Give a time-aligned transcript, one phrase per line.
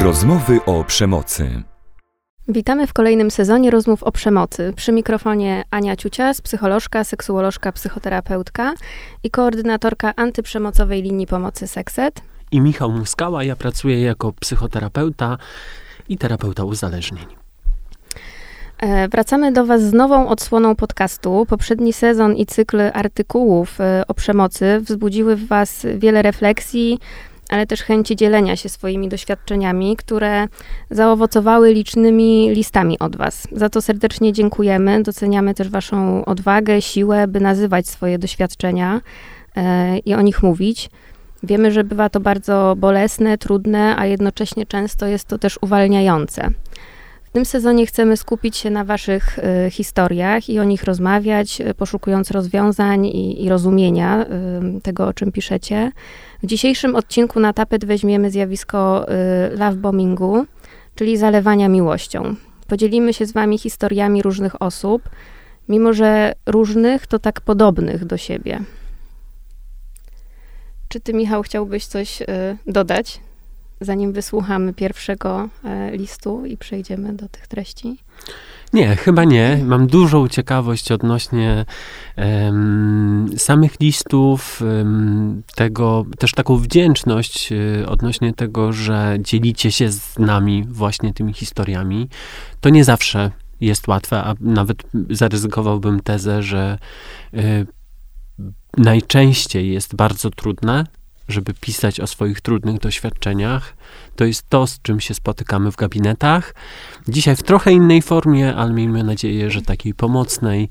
[0.00, 1.62] Rozmowy o przemocy.
[2.48, 4.72] Witamy w kolejnym sezonie rozmów o przemocy.
[4.76, 8.74] Przy mikrofonie Ania Ciucias, psycholożka, seksuolożka, psychoterapeutka
[9.24, 12.22] i koordynatorka antyprzemocowej linii pomocy Sekset.
[12.50, 15.38] I Michał Muskała, ja pracuję jako psychoterapeuta
[16.08, 17.26] i terapeuta uzależnień.
[18.78, 21.46] E, wracamy do Was z nową odsłoną podcastu.
[21.48, 26.98] Poprzedni sezon i cykl artykułów e, o przemocy wzbudziły w Was wiele refleksji,
[27.52, 30.46] ale też chęci dzielenia się swoimi doświadczeniami, które
[30.90, 33.48] zaowocowały licznymi listami od Was.
[33.52, 35.02] Za to serdecznie dziękujemy.
[35.02, 39.00] Doceniamy też Waszą odwagę, siłę, by nazywać swoje doświadczenia
[39.56, 40.90] e, i o nich mówić.
[41.42, 46.50] Wiemy, że bywa to bardzo bolesne, trudne, a jednocześnie często jest to też uwalniające.
[47.32, 51.74] W tym sezonie chcemy skupić się na Waszych y, historiach i o nich rozmawiać, y,
[51.74, 54.26] poszukując rozwiązań i, i rozumienia
[54.82, 55.92] tego, o czym piszecie.
[56.42, 60.46] W dzisiejszym odcinku na tapet weźmiemy zjawisko y, lovebombingu,
[60.94, 62.34] czyli zalewania miłością.
[62.66, 65.08] Podzielimy się z Wami historiami różnych osób,
[65.68, 68.60] mimo że różnych, to tak podobnych do siebie.
[70.88, 72.22] Czy Ty, Michał, chciałbyś coś
[72.66, 73.20] dodać?
[73.84, 77.98] Zanim wysłuchamy pierwszego e, listu i przejdziemy do tych treści?
[78.72, 79.60] Nie, chyba nie.
[79.64, 81.64] Mam dużą ciekawość odnośnie
[82.16, 90.18] um, samych listów, um, tego, też taką wdzięczność um, odnośnie tego, że dzielicie się z
[90.18, 92.08] nami właśnie tymi historiami.
[92.60, 93.30] To nie zawsze
[93.62, 96.78] jest łatwe, a nawet zaryzykowałbym tezę, że
[97.34, 97.66] y,
[98.76, 100.86] najczęściej jest bardzo trudne,
[101.32, 103.76] żeby pisać o swoich trudnych doświadczeniach.
[104.16, 106.54] To jest to, z czym się spotykamy w gabinetach.
[107.08, 110.68] Dzisiaj w trochę innej formie, ale miejmy nadzieję, że takiej pomocnej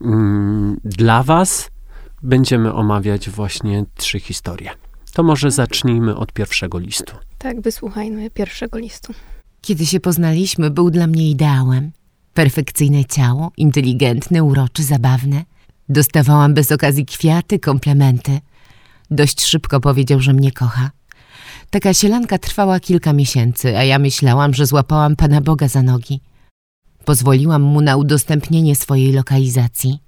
[0.00, 1.70] mm, dla Was.
[2.22, 4.70] Będziemy omawiać właśnie trzy historie.
[5.12, 7.16] To może zacznijmy od pierwszego listu.
[7.38, 9.14] Tak, wysłuchajmy pierwszego listu.
[9.60, 11.90] Kiedy się poznaliśmy, był dla mnie ideałem.
[12.34, 15.44] Perfekcyjne ciało, inteligentne, uroczy, zabawne.
[15.88, 18.40] Dostawałam bez okazji kwiaty, komplementy–
[19.10, 20.90] Dość szybko powiedział, że mnie kocha.
[21.70, 26.20] Taka sielanka trwała kilka miesięcy, a ja myślałam, że złapałam Pana Boga za nogi.
[27.04, 29.98] Pozwoliłam mu na udostępnienie swojej lokalizacji.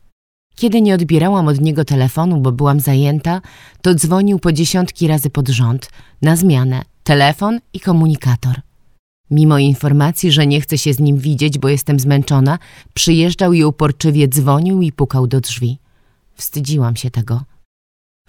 [0.55, 3.41] Kiedy nie odbierałam od niego telefonu, bo byłam zajęta,
[3.83, 5.91] to dzwonił po dziesiątki razy pod rząd,
[6.23, 8.61] na zmianę, telefon i komunikator.
[9.31, 12.59] Mimo informacji, że nie chce się z nim widzieć, bo jestem zmęczona,
[12.95, 15.79] przyjeżdżał i uporczywie dzwonił i pukał do drzwi.
[16.35, 17.52] Wstydziłam się tego.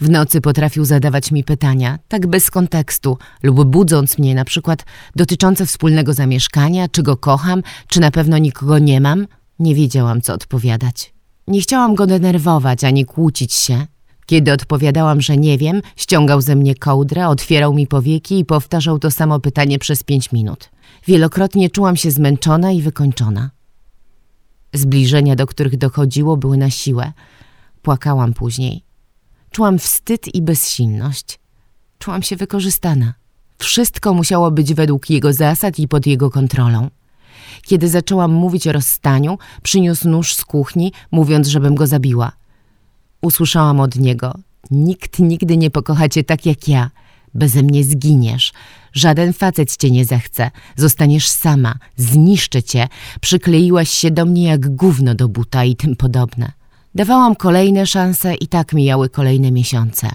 [0.01, 5.65] W nocy potrafił zadawać mi pytania, tak bez kontekstu, lub budząc mnie na przykład dotyczące
[5.65, 9.27] wspólnego zamieszkania, czy go kocham, czy na pewno nikogo nie mam.
[9.59, 11.13] Nie wiedziałam, co odpowiadać.
[11.47, 13.85] Nie chciałam go denerwować ani kłócić się.
[14.25, 19.11] Kiedy odpowiadałam, że nie wiem, ściągał ze mnie kołdrę, otwierał mi powieki i powtarzał to
[19.11, 20.69] samo pytanie przez pięć minut.
[21.07, 23.49] Wielokrotnie czułam się zmęczona i wykończona.
[24.73, 27.13] Zbliżenia, do których dochodziło, były na siłę.
[27.81, 28.92] Płakałam później.
[29.53, 31.39] Czułam wstyd i bezsilność.
[31.99, 33.13] Czułam się wykorzystana.
[33.59, 36.89] Wszystko musiało być według jego zasad i pod jego kontrolą.
[37.61, 42.31] Kiedy zaczęłam mówić o rozstaniu, przyniósł nóż z kuchni, mówiąc, żebym go zabiła.
[43.21, 44.33] Usłyszałam od niego:
[44.71, 46.91] Nikt nigdy nie pokocha cię tak jak ja.
[47.33, 48.53] Beze mnie zginiesz.
[48.93, 50.51] Żaden facet cię nie zechce.
[50.75, 51.75] Zostaniesz sama.
[51.97, 52.87] Zniszczę cię.
[53.21, 56.62] Przykleiłaś się do mnie jak gówno do buta i tym podobne.
[56.95, 60.09] Dawałam kolejne szanse i tak mijały kolejne miesiące.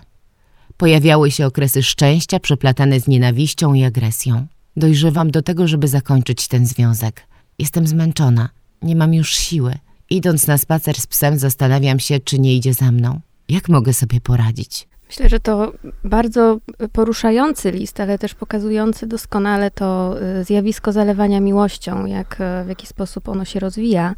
[0.77, 4.47] Pojawiały się okresy szczęścia przeplatane z nienawiścią i agresją.
[4.77, 7.27] Dojrzewam do tego, żeby zakończyć ten związek.
[7.59, 8.49] Jestem zmęczona,
[8.83, 9.75] nie mam już siły.
[10.11, 13.21] Idąc na spacer z psem zastanawiam się, czy nie idzie za mną.
[13.49, 14.88] Jak mogę sobie poradzić?
[15.09, 15.72] Myślę, że to
[16.05, 16.59] bardzo
[16.93, 22.87] poruszający list, ale też pokazujący doskonale to y, zjawisko zalewania miłością, jak, y, w jaki
[22.87, 24.15] sposób ono się rozwija.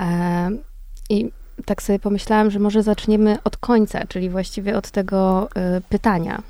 [0.00, 0.50] E,
[1.10, 1.30] I
[1.64, 5.48] tak sobie pomyślałam, że może zaczniemy od końca, czyli właściwie od tego
[5.78, 6.42] y, pytania.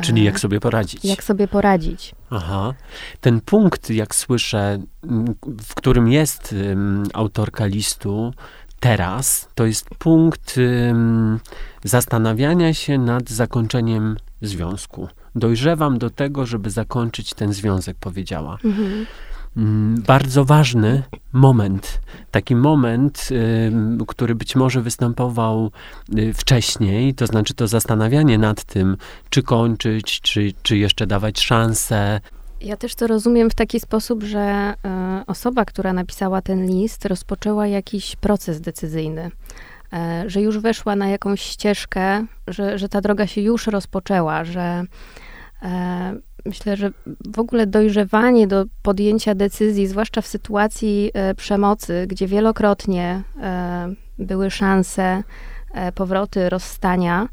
[0.00, 1.04] Czyli jak sobie poradzić.
[1.04, 2.14] Jak sobie poradzić.
[2.30, 2.74] Aha.
[3.20, 4.78] Ten punkt, jak słyszę,
[5.62, 8.30] w którym jest um, autorka listu
[8.80, 11.40] teraz, to jest punkt um,
[11.84, 15.08] zastanawiania się nad zakończeniem związku.
[15.34, 18.58] Dojrzewam do tego, żeby zakończyć ten związek, powiedziała.
[18.64, 19.06] Mhm.
[19.56, 21.02] Mm, bardzo ważny
[21.32, 22.00] moment.
[22.30, 23.28] Taki moment,
[24.06, 25.70] który być może występował
[26.18, 28.96] y, wcześniej, to znaczy to zastanawianie nad tym,
[29.30, 32.20] czy kończyć, czy, czy jeszcze dawać szansę.
[32.60, 34.74] Ja też to rozumiem w taki sposób, że e,
[35.26, 39.30] osoba, która napisała ten list, rozpoczęła jakiś proces decyzyjny
[39.92, 44.84] e, że już weszła na jakąś ścieżkę, że, że ta droga się już rozpoczęła, że
[45.62, 46.14] e,
[46.46, 46.90] myślę, że
[47.34, 54.50] w ogóle dojrzewanie do podjęcia decyzji, zwłaszcza w sytuacji e, przemocy, gdzie wielokrotnie e, były
[54.50, 55.22] szanse,
[55.74, 57.28] e, powroty, rozstania,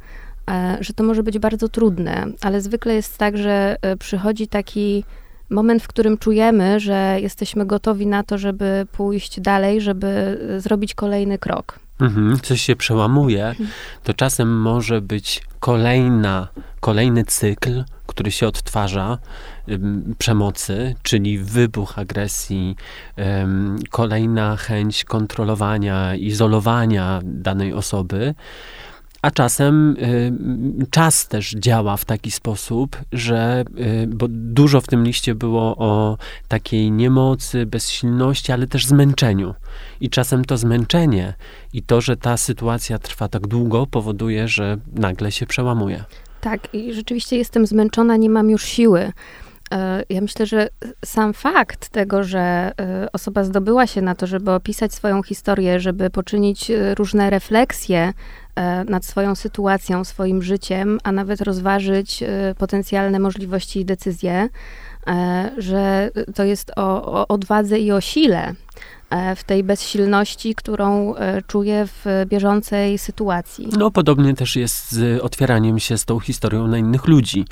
[0.79, 5.03] że to może być bardzo trudne, ale zwykle jest tak, że przychodzi taki
[5.49, 11.37] moment, w którym czujemy, że jesteśmy gotowi na to, żeby pójść dalej, żeby zrobić kolejny
[11.37, 11.79] krok.
[12.01, 13.55] Mhm, coś się przełamuje,
[14.03, 16.47] to czasem może być kolejna,
[16.79, 19.17] kolejny cykl, który się odtwarza
[20.17, 22.75] przemocy, czyli wybuch agresji,
[23.89, 28.35] kolejna chęć kontrolowania, izolowania danej osoby.
[29.21, 30.33] A czasem y,
[30.89, 33.63] czas też działa w taki sposób, że,
[34.03, 39.53] y, bo dużo w tym liście było o takiej niemocy, bezsilności, ale też zmęczeniu.
[40.01, 41.33] I czasem to zmęczenie
[41.73, 46.03] i to, że ta sytuacja trwa tak długo, powoduje, że nagle się przełamuje.
[46.41, 49.11] Tak, i rzeczywiście jestem zmęczona, nie mam już siły.
[49.71, 50.67] E, Ja myślę, że
[51.05, 52.39] sam fakt tego, że
[52.79, 58.13] e, osoba zdobyła się na to, żeby opisać swoją historię, żeby poczynić e, różne refleksje
[58.89, 64.49] nad swoją sytuacją, swoim życiem, a nawet rozważyć e, potencjalne możliwości i decyzje,
[65.07, 68.55] e, że to jest o, o odwadze i o sile e,
[69.35, 73.67] w tej bezsilności, którą e, czuję w bieżącej sytuacji.
[73.77, 77.45] No, podobnie też jest z otwieraniem się z tą historią na innych ludzi.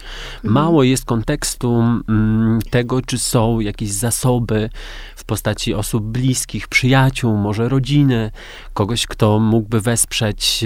[0.44, 4.70] Mało jest kontekstu mm, tego, czy są jakieś zasoby
[5.16, 8.32] w postaci osób bliskich, przyjaciół, może rodziny,
[8.74, 10.66] kogoś, kto mógłby wesprzeć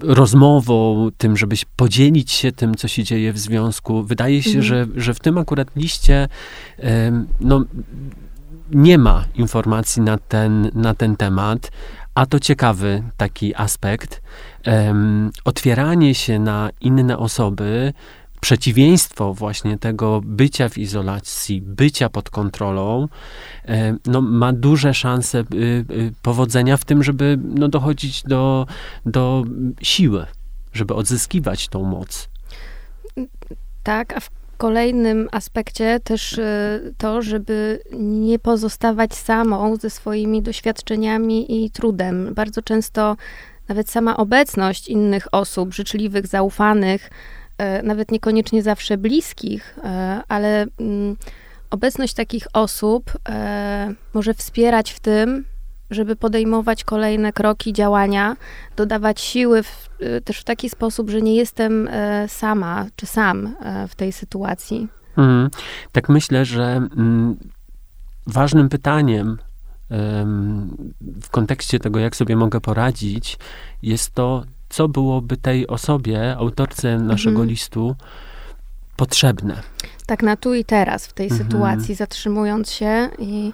[0.00, 4.02] rozmową, tym, żeby podzielić się tym, co się dzieje w związku.
[4.02, 4.64] Wydaje się, Mhm.
[4.64, 6.28] że, że w tym akurat liście
[7.40, 7.64] no,
[8.70, 11.70] nie ma informacji na ten, na ten temat,
[12.14, 14.22] a to ciekawy taki aspekt.
[14.64, 17.92] Em, otwieranie się na inne osoby,
[18.40, 23.08] przeciwieństwo właśnie tego bycia w izolacji, bycia pod kontrolą,
[24.06, 28.66] no, ma duże szanse y, y, powodzenia w tym, żeby no, dochodzić do,
[29.06, 29.44] do
[29.82, 30.26] siły,
[30.72, 32.28] żeby odzyskiwać tą moc.
[33.82, 41.64] Tak, a w kolejnym aspekcie też y, to, żeby nie pozostawać samą ze swoimi doświadczeniami
[41.64, 42.34] i trudem.
[42.34, 43.16] Bardzo często
[43.68, 47.10] nawet sama obecność innych osób, życzliwych, zaufanych,
[47.80, 49.82] y, nawet niekoniecznie zawsze bliskich, y,
[50.28, 51.16] ale mm,
[51.70, 53.12] obecność takich osób
[54.14, 55.44] może wspierać w tym,
[55.90, 58.36] żeby podejmować kolejne kroki, działania,
[58.76, 63.54] dodawać siły w, y, też w taki sposób, że nie jestem e, sama czy sam
[63.60, 64.88] e, w tej sytuacji.
[65.16, 65.50] Mhm.
[65.92, 66.64] Tak myślę, że
[66.96, 67.36] mm,
[68.26, 69.38] ważnym pytaniem
[69.90, 70.76] em,
[71.22, 73.38] w kontekście tego, jak sobie mogę poradzić,
[73.82, 77.48] jest to, co byłoby tej osobie, autorce naszego Mhm.
[77.48, 77.96] listu,
[78.96, 79.62] potrzebne.
[80.06, 81.44] Tak na tu i teraz w tej Mhm.
[81.44, 83.52] sytuacji, zatrzymując się i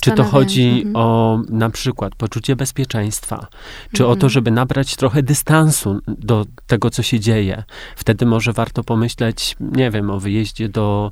[0.00, 0.96] Czy to chodzi Mhm.
[0.96, 3.46] o na przykład poczucie bezpieczeństwa,
[3.92, 4.30] czy o to, Mhm.
[4.30, 7.62] żeby nabrać trochę dystansu do tego, co się dzieje.
[7.96, 11.10] Wtedy może warto pomyśleć, nie wiem, o wyjeździe do,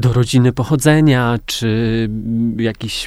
[0.00, 2.08] do rodziny pochodzenia, czy
[2.56, 3.06] jakiś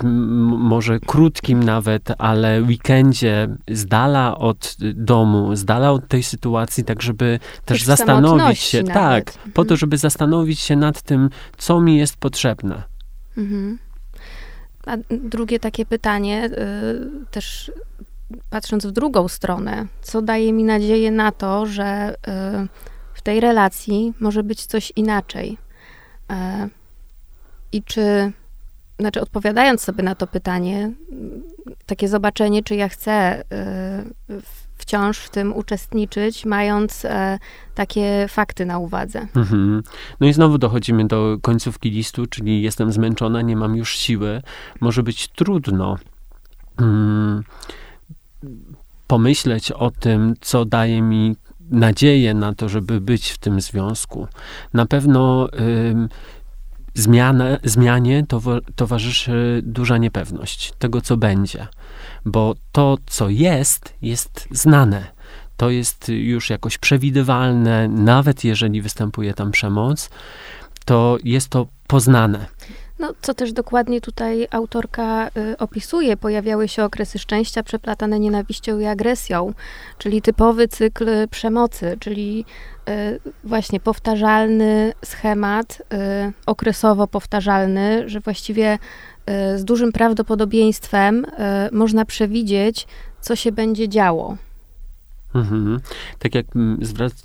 [0.58, 7.02] może krótkim nawet, ale weekendzie z dala od domu, z dala od tej sytuacji, tak
[7.02, 8.94] żeby też zastanowić się, nawet.
[8.94, 9.78] tak, po to, Mhm.
[9.78, 12.84] żeby zastanowić się nad tym, co mi jest potrzebne.
[13.38, 13.80] Mhm.
[14.86, 17.72] A drugie takie pytanie, y, też
[18.50, 22.68] patrząc w drugą stronę, co daje mi nadzieję na to, że y,
[23.14, 25.58] w tej relacji może być coś inaczej?
[26.30, 26.70] E,
[27.74, 28.32] I czy,
[29.00, 30.92] znaczy odpowiadając sobie na to pytanie,
[31.86, 37.40] takie zobaczenie, czy ja chcę y, wciąż w tym uczestniczyć, mając e,
[37.76, 39.28] takie fakty na uwadze.
[39.36, 39.84] Mhm.
[40.20, 44.42] No i znowu dochodzimy do końcówki listu, czyli jestem zmęczona, nie mam już siły.
[44.82, 45.98] Może być trudno
[46.80, 47.44] mm,
[49.08, 51.36] pomyśleć o tym, co daje mi
[51.72, 54.28] nadzieję na to, żeby być w tym związku.
[54.74, 56.10] Na pewno ym,
[56.94, 61.68] zmianę, zmianie towa- towarzyszy duża niepewność tego, co będzie,
[62.26, 65.14] bo to, co jest, jest znane
[65.58, 70.10] to jest już jakoś przewidywalne, nawet jeżeli występuje tam przemoc,
[70.86, 72.46] to jest to poznane.
[73.04, 78.86] No, co też dokładnie tutaj autorka y, opisuje, pojawiały się okresy szczęścia przeplatane nienawiścią i
[78.86, 79.54] agresją,
[79.98, 82.46] czyli typowy cykl przemocy, czyli
[82.90, 91.30] y, właśnie powtarzalny schemat, y, okresowo powtarzalny, że właściwie y, z dużym prawdopodobieństwem y,
[91.72, 92.88] można przewidzieć,
[93.22, 94.38] co się będzie działo.
[95.34, 95.80] Mhm.
[96.20, 96.80] Tak jak mm,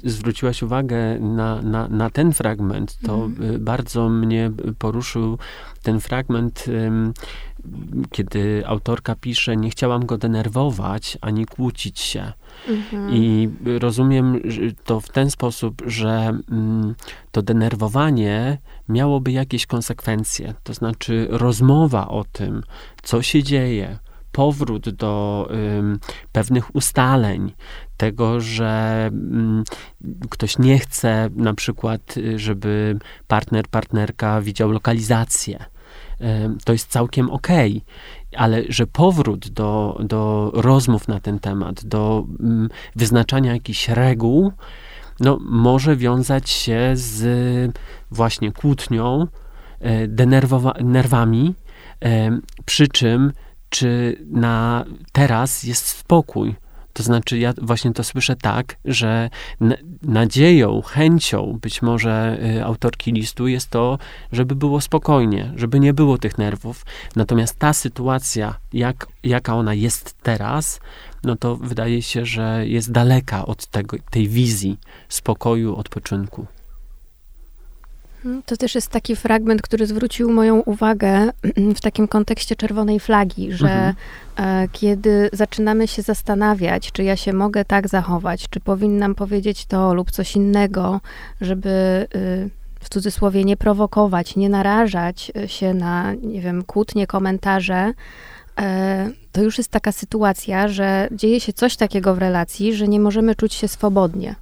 [0.04, 3.54] zwróciłaś uwagę na, na, na ten fragment, to Mhm.
[3.54, 5.38] y, bardzo mnie poruszył
[5.82, 6.64] ten fragment,
[8.10, 12.32] kiedy autorka pisze, nie chciałam go denerwować ani kłócić się.
[12.68, 13.10] Mhm.
[13.14, 13.48] I
[13.78, 14.40] rozumiem
[14.84, 16.94] to w ten sposób, że mm,
[17.32, 20.54] to denerwowanie miałoby jakieś konsekwencje.
[20.64, 22.62] To znaczy rozmowa o tym,
[23.02, 23.98] co się dzieje,
[24.32, 25.48] powrót do
[26.32, 27.52] pewnych ustaleń,
[27.96, 29.64] tego, że mm,
[30.30, 35.64] ktoś nie chce na przykład, y, żeby partner, partnerka widział lokalizację.
[36.64, 37.84] To jest całkiem okej,
[38.36, 44.52] ale że powrót do, do rozmów na ten temat, do mm, wyznaczania jakichś reguł,
[45.20, 47.76] no, może wiązać się z
[48.10, 49.26] właśnie kłótnią,
[49.80, 51.54] e, denerwowa- nerwami,
[52.04, 53.32] e, przy czym
[53.68, 56.54] czy na teraz jest spokój.
[56.92, 59.30] To znaczy, ja właśnie to słyszę tak, że
[60.02, 63.98] nadzieją, chęcią być może y, autorki listu jest to,
[64.32, 66.86] żeby było spokojnie, żeby nie było tych nerwów.
[67.16, 70.80] Natomiast ta sytuacja, jak, jaka ona jest teraz,
[71.24, 76.46] no to wydaje się, że jest daleka od tego, tej wizji spokoju, odpoczynku.
[78.46, 81.30] To też jest taki fragment, który zwrócił moją uwagę
[81.76, 83.94] w takim kontekście czerwonej flagi, że Mhm.
[84.36, 89.94] e, kiedy zaczynamy się zastanawiać, czy ja się mogę tak zachować, czy powinnam powiedzieć to
[89.94, 91.00] lub coś innego,
[91.40, 97.92] żeby y, w cudzysłowie nie prowokować, nie narażać y, się na, nie wiem, kłótnie, komentarze,
[98.58, 103.00] e, to już jest taka sytuacja, że dzieje się coś takiego w relacji, że nie
[103.00, 104.34] możemy czuć się swobodnie.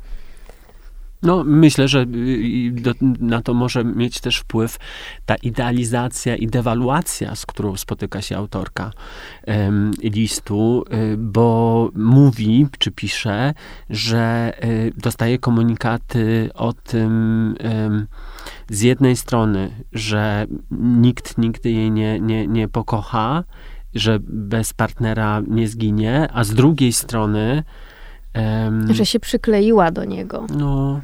[1.23, 2.73] No, myślę, że y,
[3.21, 4.79] na to może mieć też wpływ
[5.27, 8.91] ta idealizacja i dewaluacja, z którą spotyka się autorka
[9.43, 13.55] em, listu, y, bo mówi, czy pisze,
[13.91, 18.07] że y, dostaje komunikaty o tym em,
[18.71, 20.47] z jednej strony, że
[20.81, 23.45] nikt nigdy jej nie, nie, nie pokocha,
[23.95, 27.63] że bez partnera nie zginie, a z drugiej strony
[28.37, 30.47] em, Że się przykleiła do niego.
[30.57, 31.00] no,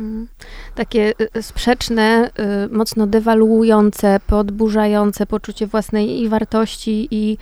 [0.75, 2.31] takie y, sprzeczne,
[2.71, 7.39] y, mocno dewaluujące, podburzające poczucie własnej i wartości i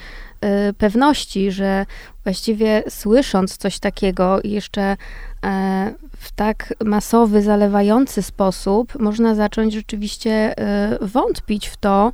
[0.68, 1.86] y, pewności, że
[2.24, 4.96] właściwie słysząc coś takiego i jeszcze
[5.44, 10.54] e, w tak masowy, zalewający sposób, można zacząć rzeczywiście
[11.02, 12.12] y, wątpić w to,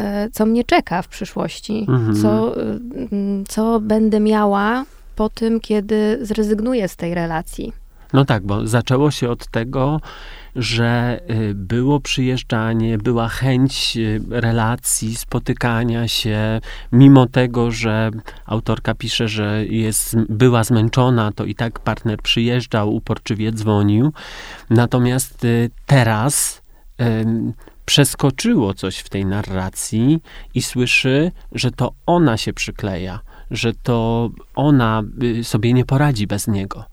[0.00, 2.14] y, co mnie czeka w przyszłości, Mhm.
[2.22, 2.78] co, y,
[3.12, 4.84] mm, co będę miała
[5.18, 7.72] po tym, kiedy zrezygnuję z tej relacji.
[8.12, 10.00] No tak, bo zaczęło się od tego,
[10.56, 16.60] że y, było przyjeżdżanie, była chęć y, relacji, spotykania się,
[16.92, 18.10] mimo tego, że
[18.46, 24.12] autorka pisze, że jest, była zmęczona, to i tak partner przyjeżdżał, uporczywie dzwonił.
[24.70, 26.62] Natomiast y, teraz
[27.84, 30.22] przeskoczyło coś w tej narracji
[30.54, 33.20] i słyszy, że to ona się przykleja,
[33.50, 36.84] że to ona y, sobie nie poradzi bez niego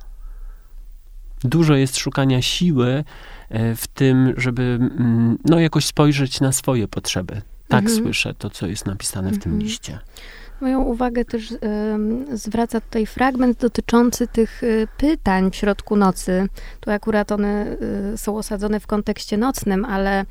[1.44, 3.04] dużo jest szukania siły
[3.50, 7.42] e, w tym, żeby mm, no, jakoś spojrzeć na swoje potrzeby.
[7.68, 8.04] Tak Mhm.
[8.04, 9.60] słyszę to, co jest napisane w tym Mhm.
[9.60, 10.00] liście.
[10.62, 16.48] Moją uwagę też em, zwraca tutaj fragment dotyczący tych y, pytań w środku nocy.
[16.80, 17.76] Tu akurat one
[18.14, 20.26] y, są osadzone w kontekście nocnym, ale y,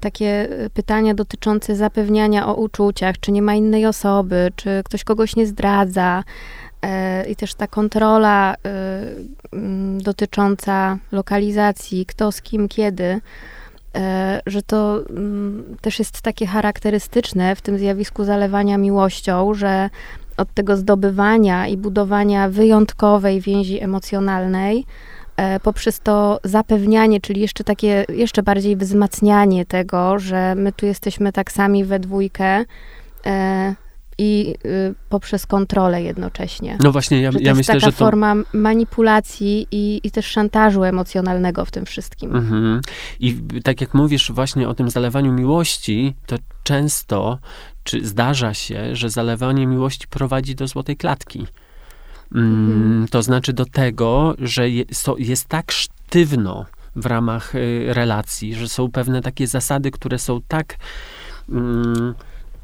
[0.00, 5.36] takie y, pytania dotyczące zapewniania o uczuciach, czy nie ma innej osoby, czy ktoś kogoś
[5.36, 6.24] nie zdradza.
[6.82, 13.20] e, I też ta kontrola y, dotycząca lokalizacji, kto z kim, kiedy e,
[14.46, 19.90] że to mm, też jest takie charakterystyczne w tym zjawisku zalewania miłością, że
[20.36, 24.84] od tego zdobywania i budowania wyjątkowej więzi emocjonalnej,
[25.36, 31.32] e, poprzez to zapewnianie, czyli jeszcze takie, jeszcze bardziej wzmacnianie tego, że my tu jesteśmy
[31.32, 32.64] tak sami we dwójkę
[33.26, 33.74] e,
[34.20, 36.78] i y, poprzez kontrolę jednocześnie.
[36.82, 37.98] No właśnie, ja, że to ja jest myślę, taka że to...
[37.98, 42.36] forma manipulacji i, i też szantażu emocjonalnego w tym wszystkim.
[42.36, 42.80] Mhm.
[43.20, 47.38] I tak jak mówisz właśnie o tym zalewaniu miłości, to często,
[47.84, 51.46] czy zdarza się, że zalewanie miłości prowadzi do złotej klatki.
[52.34, 53.08] Mm, Mhm.
[53.08, 58.68] To znaczy do tego, że je, so, jest tak sztywno w ramach y, relacji, że
[58.68, 60.76] są pewne takie zasady, które są tak
[61.48, 62.14] mm,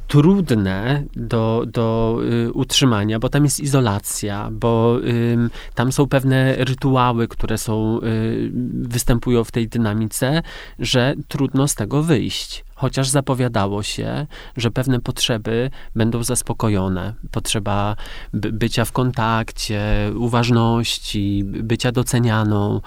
[0.07, 4.99] trudne do, do y, utrzymania, bo tam jest izolacja, bo
[5.33, 10.43] ym, tam są pewne rytuały, które są, y, występują w tej dynamice,
[10.79, 12.66] że trudno z tego wyjść.
[12.77, 17.15] Chociaż zapowiadało się, że pewne potrzeby będą zaspokojone.
[17.31, 17.97] Potrzeba
[18.33, 19.83] by, bycia w kontakcie,
[20.17, 22.81] uważności, bycia docenianą,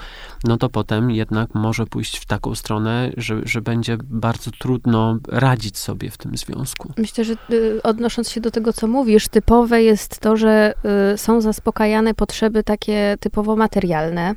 [0.43, 5.77] no to potem jednak może pójść w taką stronę, że, że będzie bardzo trudno radzić
[5.77, 6.93] sobie w tym związku.
[6.97, 10.73] Myślę, że y, odnosząc się do tego, co mówisz, typowe jest to, że
[11.13, 14.35] y, są zaspokajane potrzeby takie typowo materialne.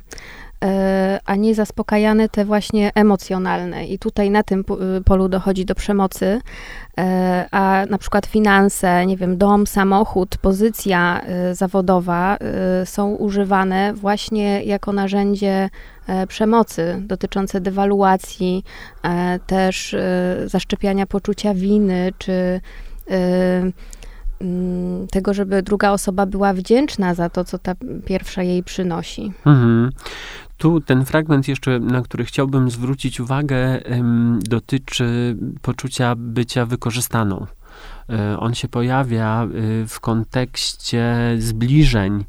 [0.63, 3.85] E, a nie zaspokajane te właśnie emocjonalne.
[3.85, 4.63] I tutaj na tym
[4.97, 6.41] y, polu dochodzi do przemocy,
[6.97, 12.37] e, a na przykład finanse, nie wiem, dom, samochód, pozycja y, zawodowa
[12.81, 15.69] y, są używane właśnie jako narzędzie
[16.07, 18.63] e, przemocy dotyczące dewaluacji,
[19.47, 19.95] też
[20.45, 22.61] zaszczepiania poczucia winy, czy
[25.11, 29.31] tego, żeby druga osoba była wdzięczna za to, co ta pierwsza jej przynosi.
[29.45, 29.89] Mhm.
[30.57, 33.79] Tu ten fragment jeszcze, na który chciałbym zwrócić uwagę,
[34.39, 37.45] dotyczy poczucia bycia wykorzystaną.
[38.09, 42.25] E, on się pojawia y, w kontekście zbliżeń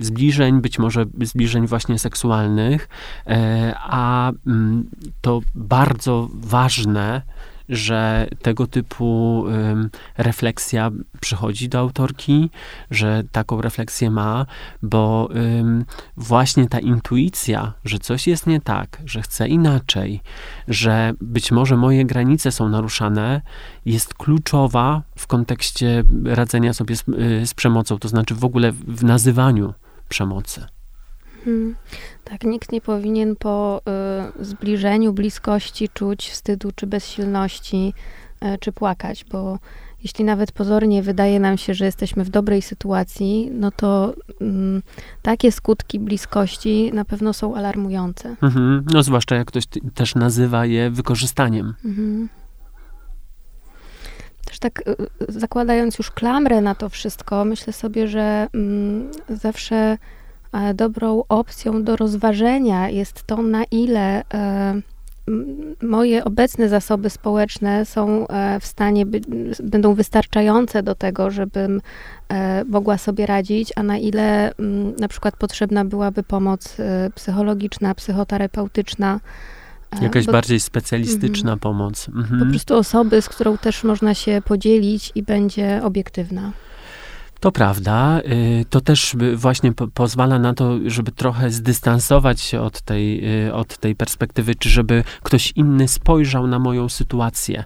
[0.00, 2.88] zbliżeń, być może zbliżeń właśnie seksualnych,
[3.26, 7.22] e, a mm, to bardzo ważne
[7.68, 9.44] że tego typu
[10.18, 10.90] refleksja
[11.20, 12.50] przychodzi do autorki,
[12.90, 14.46] że taką refleksję ma,
[14.82, 15.28] bo
[16.16, 20.20] właśnie ta intuicja, że coś jest nie tak, że chcę inaczej,
[20.68, 23.40] że być może moje granice są naruszane,
[23.86, 29.04] jest kluczowa w kontekście radzenia sobie z, y, z przemocą, to znaczy w ogóle w
[29.04, 29.74] nazywaniu
[30.08, 30.66] przemocy.
[31.44, 31.74] Hmm.
[32.24, 33.82] Tak, nikt nie powinien po
[34.40, 37.94] y, zbliżeniu, bliskości czuć wstydu czy bezsilności,
[38.44, 39.58] y, czy płakać, bo
[40.04, 44.44] jeśli nawet pozornie wydaje nam się, że jesteśmy w dobrej sytuacji, no to y,
[45.22, 48.36] takie skutki bliskości na pewno są alarmujące.
[48.42, 48.84] Mhm.
[48.92, 49.64] No zwłaszcza jak ktoś
[49.94, 51.74] też nazywa je wykorzystaniem.
[51.84, 52.28] Mhm.
[54.44, 54.96] Też tak y,
[55.28, 59.98] zakładając już klamrę na to wszystko, myślę sobie, że mm, zawsze
[60.74, 64.80] dobrą opcją do rozważenia jest to, na ile e,
[65.82, 69.20] moje obecne zasoby społeczne są e, w stanie, by,
[69.62, 71.80] będą wystarczające do tego, żebym
[72.28, 74.52] e, mogła sobie radzić, a na ile
[74.98, 76.76] na przykład potrzebna byłaby pomoc
[77.14, 79.20] psychologiczna, psychoterapeutyczna.
[80.02, 82.08] Jakaś bo, bardziej specjalistyczna mm, pomoc.
[82.08, 82.40] Mhm.
[82.40, 86.52] Po prostu osoby, z którą też można się podzielić i będzie obiektywna.
[87.44, 88.20] To prawda.
[88.20, 93.78] Y, to też właśnie pozwala na to, żeby trochę zdystansować się od tej, y, od
[93.78, 97.64] tej perspektywy, czy żeby ktoś inny spojrzał na moją sytuację.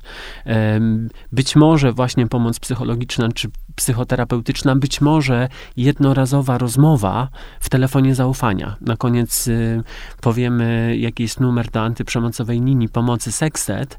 [1.33, 7.29] Być może właśnie pomoc psychologiczna czy psychoterapeutyczna, być może jednorazowa rozmowa
[7.61, 8.77] w telefonie zaufania.
[8.81, 9.83] Na koniec y,
[10.21, 13.99] powiemy, jaki jest numer do antyprzemocowej linii pomocy Sextet.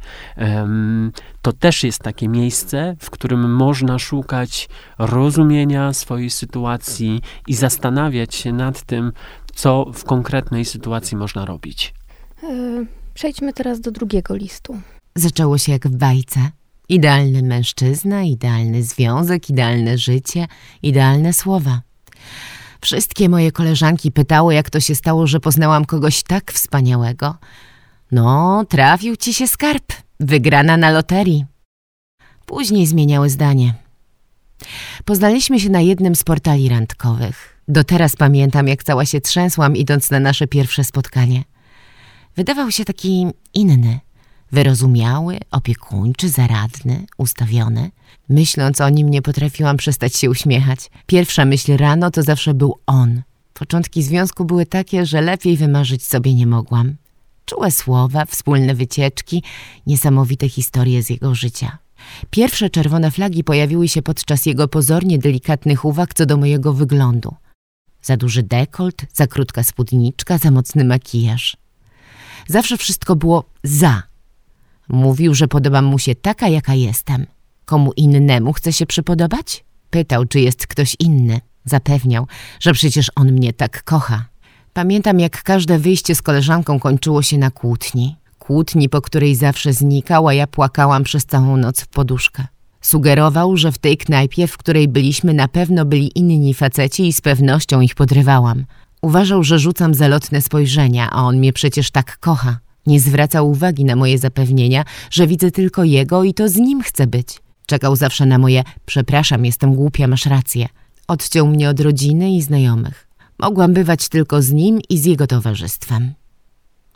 [1.41, 8.53] To też jest takie miejsce, w którym można szukać rozumienia swojej sytuacji i zastanawiać się
[8.53, 9.11] nad tym,
[9.53, 11.93] co w konkretnej sytuacji można robić.
[12.43, 12.47] E,
[13.13, 14.81] przejdźmy teraz do drugiego listu.
[15.15, 16.39] Zaczęło się jak w bajce.
[16.89, 20.47] Idealny mężczyzna, idealny związek, idealne życie,
[20.83, 21.81] idealne słowa.
[22.81, 27.35] Wszystkie moje koleżanki pytały, jak to się stało, że poznałam kogoś tak wspaniałego.
[28.11, 31.45] No, trafił ci się skarb, wygrana na loterii.
[32.45, 33.73] Później zmieniały zdanie.
[35.05, 37.61] Poznaliśmy się na jednym z portali randkowych.
[37.67, 41.43] Do teraz pamiętam, jak cała się trzęsłam, idąc na nasze pierwsze spotkanie.
[42.35, 43.99] Wydawał się taki inny,
[44.51, 47.91] wyrozumiały, opiekuńczy, zaradny, ustawiony.
[48.29, 50.89] Myśląc o nim, nie potrafiłam przestać się uśmiechać.
[51.05, 53.21] Pierwsza myśl rano to zawsze był on.
[53.53, 56.95] Początki związku były takie, że lepiej wymarzyć sobie nie mogłam.
[57.45, 59.43] Czułe słowa, wspólne wycieczki,
[59.87, 61.77] niesamowite historie z jego życia.
[62.29, 67.35] Pierwsze czerwone flagi pojawiły się podczas jego pozornie delikatnych uwag co do mojego wyglądu.
[68.01, 71.57] Za duży dekolt, za krótka spódniczka, za mocny makijaż.
[72.47, 74.08] Zawsze wszystko było za.
[74.89, 77.25] Mówił, że podobam mu się taka, jaka jestem.
[77.65, 79.65] Komu innemu chce się przypodobać?
[79.89, 81.41] Pytał, czy jest ktoś inny.
[81.65, 82.27] Zapewniał,
[82.59, 84.25] że przecież on mnie tak kocha.
[84.73, 88.15] Pamiętam, jak każde wyjście z koleżanką kończyło się na kłótni.
[88.39, 92.47] Kłótni, po której zawsze znikał, a ja płakałam przez całą noc w poduszkę.
[92.81, 97.21] Sugerował, że w tej knajpie, w której byliśmy, na pewno byli inni faceci i z
[97.21, 98.65] pewnością ich podrywałam.
[99.01, 102.59] Uważał, że rzucam zalotne spojrzenia, a on mnie przecież tak kocha.
[102.85, 107.07] Nie zwracał uwagi na moje zapewnienia, że widzę tylko jego i to z nim chcę
[107.07, 107.27] być.
[107.65, 110.67] Czekał zawsze na moje przepraszam, jestem głupia, masz rację.
[111.07, 113.07] Odciął mnie od rodziny i znajomych.
[113.39, 116.13] Mogłam bywać tylko z nim i z jego towarzystwem.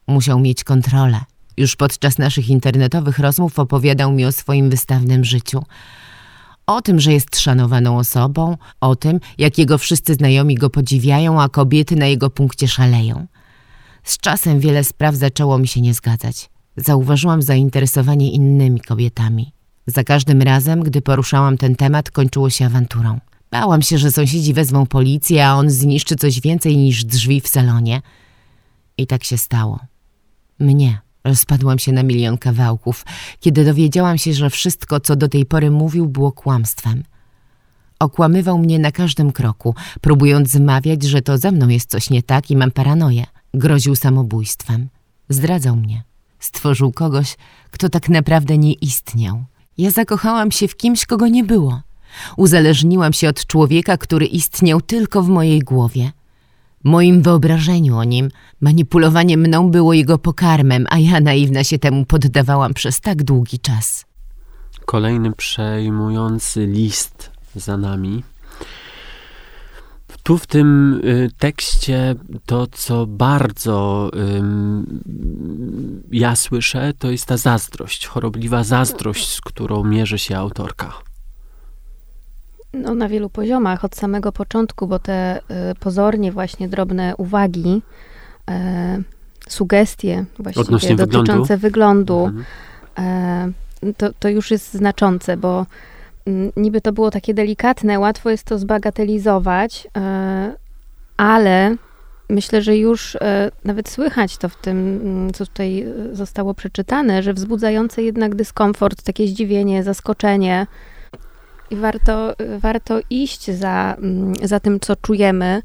[0.08, 1.20] Musiał mieć kontrolę.
[1.58, 5.64] Już podczas naszych internetowych rozmów opowiadał mi o swoim wystawnym życiu.
[6.66, 11.50] O tym, że jest szanowaną osobą, o tym, jak jego wszyscy znajomi go podziwiają, a
[11.50, 13.28] kobiety na jego punkcie szaleją.
[14.04, 16.50] Z czasem wiele spraw zaczęło mi się nie zgadzać.
[16.78, 19.54] Zauważyłam zainteresowanie innymi kobietami.
[19.88, 23.20] Za każdym razem, gdy poruszałam ten temat, kończyło się awanturą.
[23.52, 28.02] Bałam się, że sąsiedzi wezmą policję, a on zniszczy coś więcej niż drzwi w salonie.
[28.98, 29.80] I tak się stało.
[30.60, 31.02] Mnie.
[31.24, 33.06] Rozpadłam się na milion kawałków,
[33.40, 37.04] kiedy dowiedziałam się, że wszystko, co do tej pory mówił, było kłamstwem.
[38.00, 42.52] Okłamywał mnie na każdym kroku, próbując zmawiać, że to ze mną jest coś nie tak
[42.52, 43.26] i mam paranoję.
[43.54, 44.90] Groził samobójstwem.
[45.30, 46.04] Zdradzał mnie.
[46.40, 47.38] Stworzył kogoś,
[47.72, 49.46] kto tak naprawdę nie istniał.
[49.78, 51.82] Ja zakochałam się w kimś, kogo nie było.
[52.38, 56.12] Uzależniłam się od człowieka, który istniał tylko w mojej głowie.
[56.84, 58.30] Moim wyobrażeniu o nim
[58.62, 64.06] manipulowanie mną było jego pokarmem, a ja naiwna się temu poddawałam przez tak długi czas.
[64.86, 68.24] Kolejny przejmujący list za nami.
[70.24, 74.12] Tu w tym y, tekście to, co bardzo
[76.12, 80.94] ja słyszę, to jest ta zazdrość, chorobliwa zazdrość, z którą mierzy się autorka.
[82.74, 85.40] No, na wielu poziomach, od samego początku, bo te
[85.72, 87.82] y, pozornie właśnie drobne uwagi,
[88.50, 89.04] y,
[89.50, 92.46] sugestie właściwie dotyczące wyglądu, Mhm.
[92.98, 95.66] e, to, to już jest znaczące, bo
[96.58, 100.56] niby to było takie delikatne, łatwo jest to zbagatelizować, e,
[101.18, 101.76] ale
[102.30, 107.24] myślę, że już e, nawet słychać to w tym, mm, co tutaj e, zostało przeczytane,
[107.24, 110.68] że wzbudzające jednak dyskomfort, takie zdziwienie, zaskoczenie.
[111.72, 115.62] I warto, warto iść za, mm, za tym, co czujemy.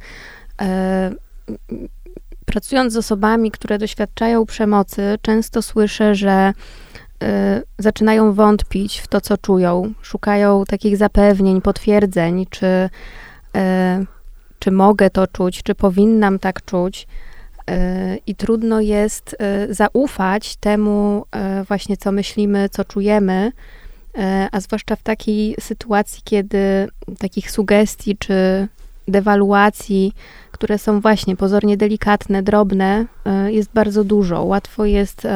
[2.46, 6.52] Pracując z osobami, które doświadczają przemocy, często słyszę, że
[7.78, 9.92] zaczynają wątpić w to, co czują.
[10.02, 13.60] Szukają takich zapewnień, potwierdzeń, czy, y,
[14.58, 17.06] czy mogę to czuć, czy powinnam tak czuć.
[17.70, 19.36] Y, I trudno jest
[19.68, 21.24] y, zaufać temu
[21.60, 23.52] y, właśnie, co myślimy, co czujemy,
[24.18, 24.20] y,
[24.52, 28.68] a zwłaszcza w takiej sytuacji, kiedy takich sugestii czy
[29.08, 30.12] dewaluacji,
[30.50, 33.06] które są właśnie pozornie delikatne, drobne,
[33.46, 34.44] y, jest bardzo dużo.
[34.44, 35.28] Łatwo jest y,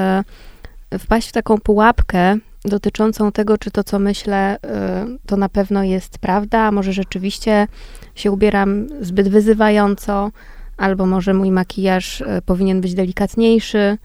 [0.98, 6.18] wpaść w taką pułapkę dotyczącą tego, czy to, co myślę, y, to na pewno jest
[6.18, 7.66] prawda, a może rzeczywiście
[8.14, 10.30] się ubieram zbyt wyzywająco,
[10.76, 13.98] albo może mój makijaż y, powinien być delikatniejszy.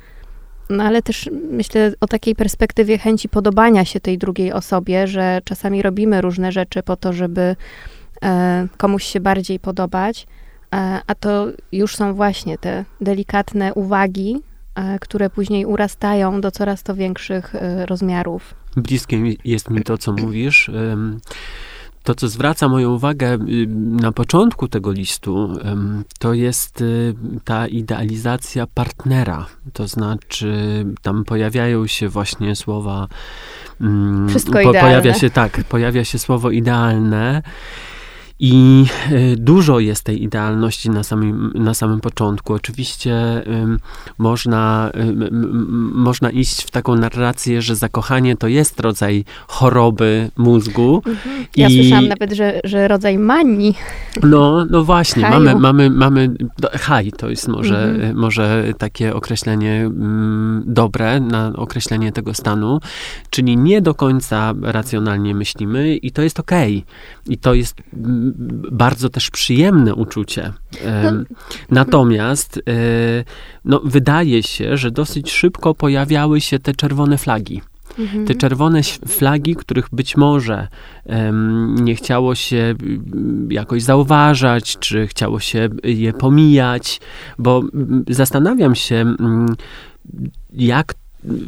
[0.70, 5.82] No ale też myślę o takiej perspektywie chęci podobania się tej drugiej osobie, że czasami
[5.82, 7.56] robimy różne rzeczy po to, żeby
[8.24, 10.28] e, komuś się bardziej podobać,
[10.76, 14.42] e, a to już są właśnie te delikatne uwagi,
[15.02, 18.54] które później urastają do coraz to większych e, rozmiarów.
[18.76, 20.72] Bliskie jest mi to, co mówisz.
[22.04, 23.68] To, co zwraca moją uwagę y,
[24.02, 25.54] na początku tego listu,
[26.20, 27.14] to jest y,
[27.44, 29.46] ta idealizacja partnera.
[29.74, 33.08] To znaczy, tam pojawiają się właśnie słowa.
[33.82, 35.14] ym, Wszystko Pojawia idealne.
[35.20, 37.42] się tak, pojawia się słowo idealne.
[38.40, 42.54] I y, dużo jest tej idealności na samym, na samym początku.
[42.54, 43.16] Oczywiście
[43.48, 43.80] ym,
[44.18, 51.02] można, ym, można iść w taką narrację, że zakochanie to jest rodzaj choroby mózgu.
[51.56, 53.76] Ja I- słyszałam nawet, że, że rodzaj manii.
[54.24, 55.34] No, no właśnie, Haju.
[55.44, 56.30] mamy, mamy, mamy,
[56.74, 58.18] haj to jest może, Mhm.
[58.18, 62.80] może takie określenie mm, dobre na określenie tego stanu,
[63.30, 66.86] czyli nie do końca racjonalnie myślimy i to jest okej.
[67.30, 68.27] I to jest mm,
[68.72, 70.54] bardzo też przyjemne uczucie.
[70.82, 71.26] Em,
[71.70, 72.62] Natomiast e,
[73.66, 77.62] no, wydaje się, że dosyć szybko pojawiały się te czerwone flagi.
[78.00, 78.26] Mhm.
[78.26, 80.68] Te czerwone flagi, których być może
[81.06, 82.76] em, nie chciało się
[83.50, 87.00] jakoś zauważać, czy chciało się je pomijać,
[87.40, 87.64] bo
[88.10, 89.16] zastanawiam się,
[90.54, 90.94] jak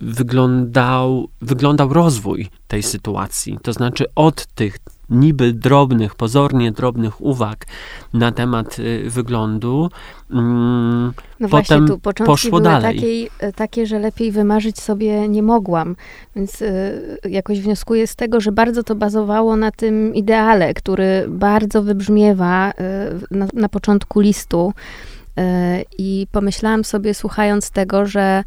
[0.01, 3.57] wyglądał, wyglądał rozwój tej sytuacji.
[3.61, 4.77] To znaczy od tych
[5.09, 7.65] niby drobnych, pozornie drobnych uwag
[8.13, 9.89] na temat y, wyglądu,
[10.31, 12.95] mm, No właśnie, potem tu początki poszło były dalej.
[12.95, 15.95] Takiej, e, takie, że lepiej wymarzyć sobie nie mogłam.
[16.35, 21.83] Więc y, jakoś wnioskuję z tego, że bardzo to bazowało na tym ideale, który bardzo
[21.83, 22.73] wybrzmiewa y,
[23.31, 24.73] na, na początku listu.
[25.39, 25.41] Y,
[25.97, 28.43] I pomyślałam sobie, słuchając tego, że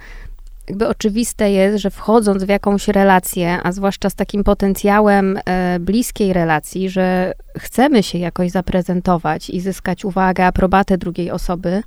[0.73, 6.33] jakby oczywiste jest, że wchodząc w jakąś relację, a zwłaszcza z takim potencjałem e, bliskiej
[6.33, 11.83] relacji, że chcemy się jakoś zaprezentować i zyskać uwagę, aprobatę drugiej osoby,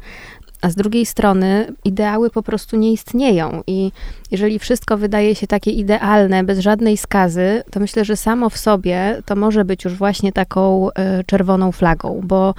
[0.61, 3.61] a z drugiej strony ideały po prostu nie istnieją.
[3.67, 3.91] I
[4.31, 9.21] jeżeli wszystko wydaje się takie idealne, bez żadnej skazy, to myślę, że samo w sobie
[9.25, 10.91] to może być już właśnie taką y,
[11.25, 12.53] czerwoną flagą, bo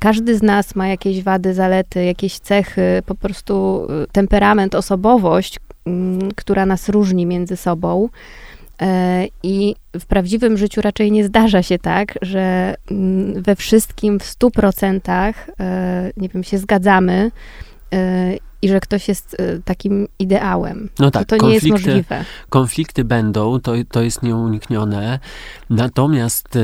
[0.00, 5.58] każdy z nas ma jakieś wady, zalety, jakieś cechy, po prostu y, temperament, osobowość,
[6.36, 8.08] która nas różni między sobą.
[8.82, 14.24] E, I w prawdziwym życiu raczej nie zdarza się tak, że mm, we wszystkim w
[14.24, 17.30] stu procentach, e, nie wiem, się zgadzamy
[17.94, 20.90] e, i że ktoś jest takim ideałem.
[20.98, 22.24] No tak, to, to nie jest możliwe.
[22.48, 25.18] Konflikty będą, to, to jest nieuniknione.
[25.70, 26.58] Natomiast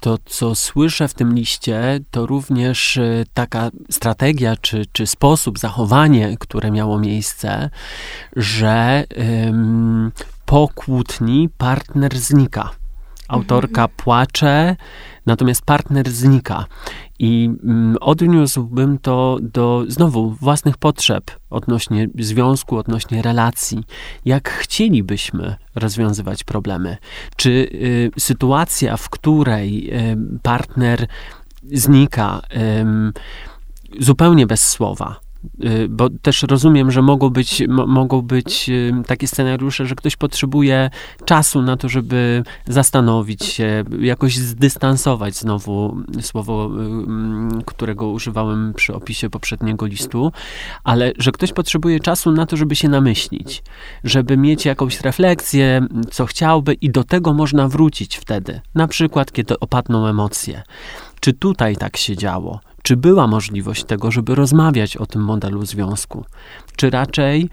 [0.00, 3.00] to, co słyszę w tym liście, to również
[3.34, 7.70] taka strategia czy, czy sposób, zachowanie, które miało miejsce,
[8.36, 9.04] że
[10.46, 12.70] po kłótni partner znika.
[13.28, 13.96] Autorka mhm.
[13.96, 14.76] płacze,
[15.28, 16.64] natomiast partner znika.
[17.18, 23.84] I mm, odniósłbym to do znowu własnych potrzeb odnośnie związku, odnośnie relacji.
[24.24, 26.96] Jak chcielibyśmy rozwiązywać problemy?
[27.36, 31.06] Czy y, sytuacja, w której y, partner
[31.72, 32.40] znika
[33.98, 35.20] y, zupełnie bez słowa,
[35.88, 40.90] bo też rozumiem, że mogą być, mogą być y, takie scenariusze, że ktoś potrzebuje
[41.24, 46.70] czasu na to, żeby zastanowić się, jakoś zdystansować znowu słowo,
[47.60, 50.32] y, którego używałem przy opisie poprzedniego listu,
[50.84, 53.62] ale że ktoś potrzebuje czasu na to, żeby się namyślić,
[54.04, 59.60] żeby mieć jakąś refleksję, co chciałby i do tego można wrócić wtedy, na przykład kiedy
[59.60, 60.62] opadną emocje.
[61.20, 62.60] Czy tutaj tak się działo?
[62.88, 66.24] Czy była możliwość tego, żeby rozmawiać o tym modelu związku?
[66.76, 67.48] Czy raczej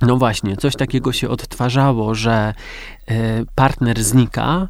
[0.00, 2.54] no właśnie, coś takiego się odtwarzało, że
[3.06, 4.68] e, partner znika,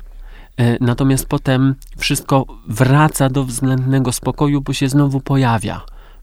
[0.56, 5.80] e, natomiast potem wszystko wraca do względnego spokoju, bo się znowu pojawia.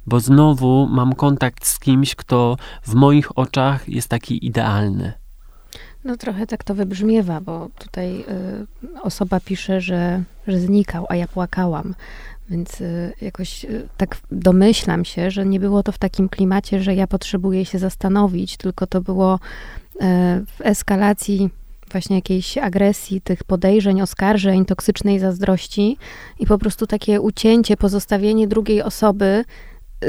[0.07, 5.13] Bo znowu mam kontakt z kimś, kto w moich oczach jest taki idealny.
[6.03, 11.27] No trochę tak to wybrzmiewa, bo tutaj y, osoba pisze, że, że znikał, a ja
[11.27, 11.95] płakałam.
[12.51, 16.95] Więc y, jakoś y, tak domyślam się, że nie było to w takim klimacie, że
[16.95, 19.97] ja potrzebuję się zastanowić, tylko to było y,
[20.45, 21.49] w eskalacji
[21.91, 25.97] właśnie jakiejś agresji, tych podejrzeń, oskarżeń, toksycznej zazdrości
[26.39, 29.45] i po prostu takie ucięcie, pozostawienie drugiej osoby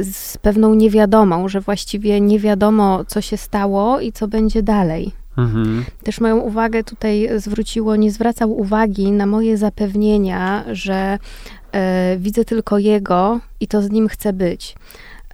[0.03, 5.13] z pewną niewiadomą, że właściwie nie wiadomo, co się stało i co będzie dalej.
[5.37, 5.85] Mhm.
[6.05, 11.19] Też moją uwagę tutaj zwróciło, nie zwracał uwagi na moje zapewnienia, że
[12.19, 14.77] widzę tylko jego i to z nim chcę być.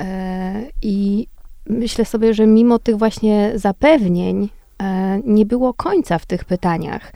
[0.01, 1.27] E, I
[1.69, 4.49] myślę sobie, że mimo tych właśnie zapewnień
[4.83, 7.13] e, nie było końca w tych pytaniach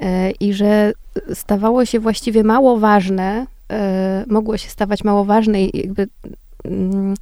[0.00, 0.92] e, i że
[1.34, 6.08] stawało się właściwie mało ważne, e, mogło się stawać mało ważne i jakby
[6.64, 7.14] mm,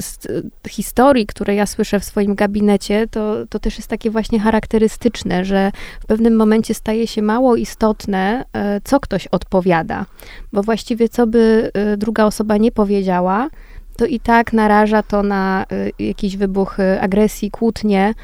[0.00, 0.28] z
[0.68, 5.72] historii, które ja słyszę w swoim gabinecie, to, to też jest takie właśnie charakterystyczne, że
[6.00, 10.06] w pewnym momencie staje się mało istotne, e, co ktoś odpowiada,
[10.52, 13.48] bo właściwie co by e, druga osoba nie powiedziała,
[13.96, 15.66] to i tak naraża to na
[15.98, 18.14] e, jakiś wybuch agresji, kłótnie.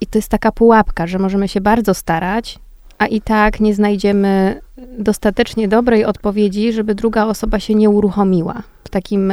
[0.00, 2.58] I to jest taka pułapka, że możemy się bardzo starać,
[2.98, 4.60] a i tak nie znajdziemy
[4.98, 9.32] dostatecznie dobrej odpowiedzi, żeby druga osoba się nie uruchomiła w takim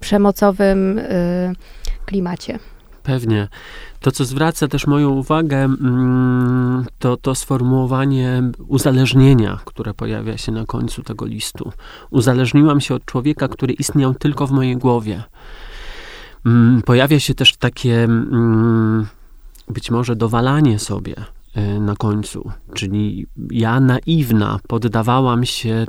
[0.00, 1.52] przemocowym y,
[2.06, 2.58] klimacie.
[3.02, 3.48] Pewnie.
[4.00, 10.66] To, co zwraca też moją uwagę, mm, to to sformułowanie uzależnienia, które pojawia się na
[10.66, 11.72] końcu tego listu.
[12.10, 15.22] Uzależniłam się od człowieka, który istniał tylko w mojej głowie.
[16.46, 19.06] Mm, pojawia się też takie mm,
[19.68, 21.14] być może dowalanie sobie
[21.56, 25.86] y, na końcu, czyli ja naiwna poddawałam się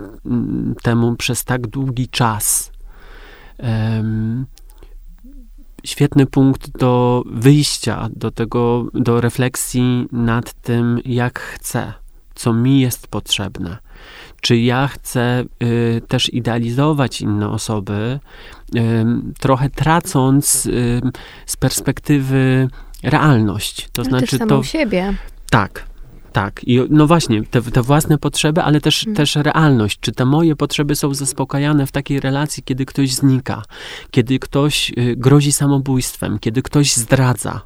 [0.84, 2.72] temu przez tak długi czas
[5.86, 11.94] świetny punkt do wyjścia, do tego, do refleksji nad tym, jak chcę,
[12.36, 13.78] co mi jest potrzebne.
[14.42, 18.20] Czy ja chcę y, też idealizować inne osoby,
[18.76, 18.80] y,
[19.40, 21.02] trochę tracąc y,
[21.46, 22.68] z perspektywy
[23.04, 23.90] realność.
[23.94, 25.14] To znaczy to siebie.
[25.50, 25.91] Tak,
[26.32, 29.16] tak, i no właśnie, te, te własne potrzeby, ale też, hmm.
[29.16, 30.00] też realność.
[30.00, 33.64] Czy te moje potrzeby są zaspokajane w takiej relacji, kiedy ktoś znika,
[34.12, 37.62] kiedy ktoś y, grozi samobójstwem, kiedy ktoś zdradza?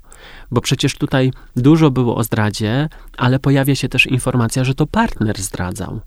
[0.52, 5.42] Bo przecież tutaj dużo było o zdradzie, ale pojawia się też informacja, że to partner
[5.42, 6.00] zdradzał.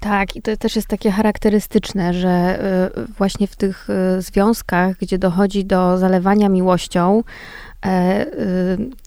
[0.00, 2.58] Tak, i to też jest takie charakterystyczne, że
[2.98, 7.22] y, właśnie w tych y, związkach, gdzie dochodzi do zalewania miłością,
[7.86, 8.26] e,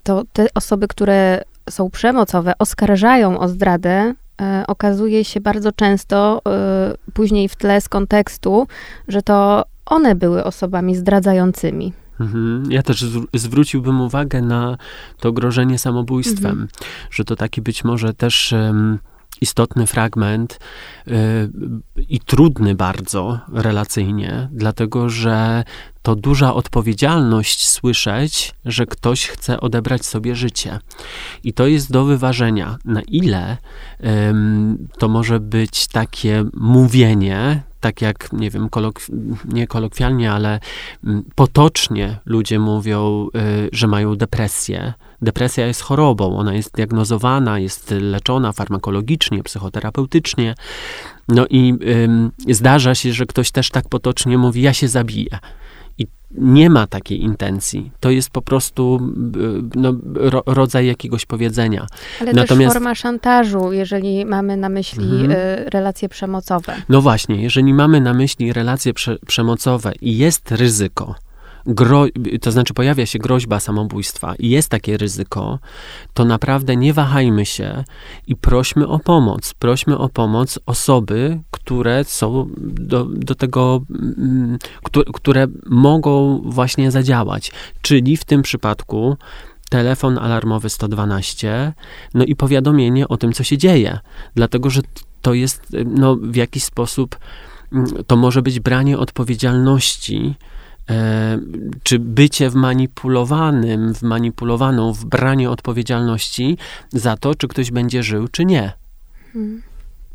[0.03, 6.93] to te osoby, które są przemocowe, oskarżają o zdradę, e, okazuje się bardzo często e,
[7.13, 8.67] później w tle z kontekstu,
[9.07, 11.93] że to one były osobami zdradzającymi.
[12.19, 12.63] Mhm.
[12.71, 14.77] Ja też zw- zwróciłbym uwagę na
[15.19, 16.67] to grożenie samobójstwem, Mhm.
[17.11, 18.99] że to taki być może też em,
[19.41, 20.59] istotny fragment
[21.07, 21.11] y,
[22.09, 25.63] i trudny bardzo relacyjnie, dlatego że
[26.01, 30.79] to duża odpowiedzialność słyszeć, że ktoś chce odebrać sobie życie.
[31.43, 33.57] I to jest do wyważenia, na ile
[34.97, 39.11] to może być takie mówienie, tak jak, nie wiem, kolok-
[39.45, 40.59] nie kolokwialnie, ale
[41.03, 44.93] mm, potocznie ludzie mówią, y, że mają depresję.
[45.21, 50.55] Depresja jest chorobą, ona jest diagnozowana, jest leczona farmakologicznie, psychoterapeutycznie.
[51.27, 51.73] No i
[52.49, 55.37] zdarza się, że ktoś też tak potocznie mówi, ja się zabiję.
[55.97, 57.91] I nie ma takiej intencji.
[57.99, 58.99] To jest po prostu
[59.75, 61.87] y, no, ro, rodzaj jakiegoś powiedzenia.
[62.21, 65.31] Ale Natomiast- też forma szantażu, jeżeli mamy na myśli Mhm.
[65.31, 66.75] y, relacje przemocowe.
[66.89, 71.15] No właśnie, jeżeli mamy na myśli relacje prze, przemocowe i jest ryzyko,
[71.65, 72.05] gro,
[72.41, 75.59] to znaczy pojawia się groźba samobójstwa i jest takie ryzyko,
[76.13, 77.83] to naprawdę nie wahajmy się
[78.27, 79.53] i prośmy o pomoc.
[79.53, 87.51] Prośmy o pomoc osoby, które są do, do tego, mm, które, które mogą właśnie zadziałać.
[87.81, 89.17] Czyli w tym przypadku
[89.69, 91.73] telefon alarmowy 112,
[92.13, 93.99] no i powiadomienie o tym, co się dzieje.
[94.35, 94.81] Dlatego, że
[95.21, 97.15] to jest no, w jakiś sposób,
[97.71, 100.35] mm, to może być branie odpowiedzialności,
[101.83, 106.57] czy bycie wmanipulowanym, wmanipulowaną w branie odpowiedzialności
[106.93, 108.73] za to, czy ktoś będzie żył, czy nie.
[109.25, 109.61] Mhm.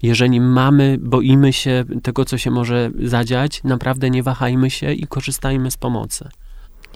[0.03, 5.71] Jeżeli mamy, boimy się tego, co się może zadziać, naprawdę nie wahajmy się i korzystajmy
[5.71, 6.29] z pomocy.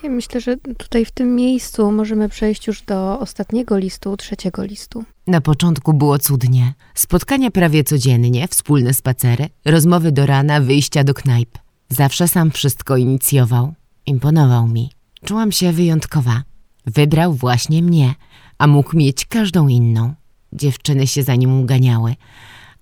[0.02, 5.04] Ja myślę, że tutaj w tym miejscu możemy przejść już do ostatniego listu, trzeciego listu.
[5.26, 6.74] Na początku było cudnie.
[6.94, 11.63] Spotkania prawie codziennie, wspólne spacery, rozmowy do rana, wyjścia do knajp.
[11.94, 13.74] Zawsze sam wszystko inicjował.
[14.06, 14.90] Imponował mi.
[15.24, 16.42] Czułam się wyjątkowa.
[16.86, 18.14] Wybrał właśnie mnie,
[18.58, 20.14] a mógł mieć każdą inną.
[20.52, 22.14] Dziewczyny się za nim uganiały,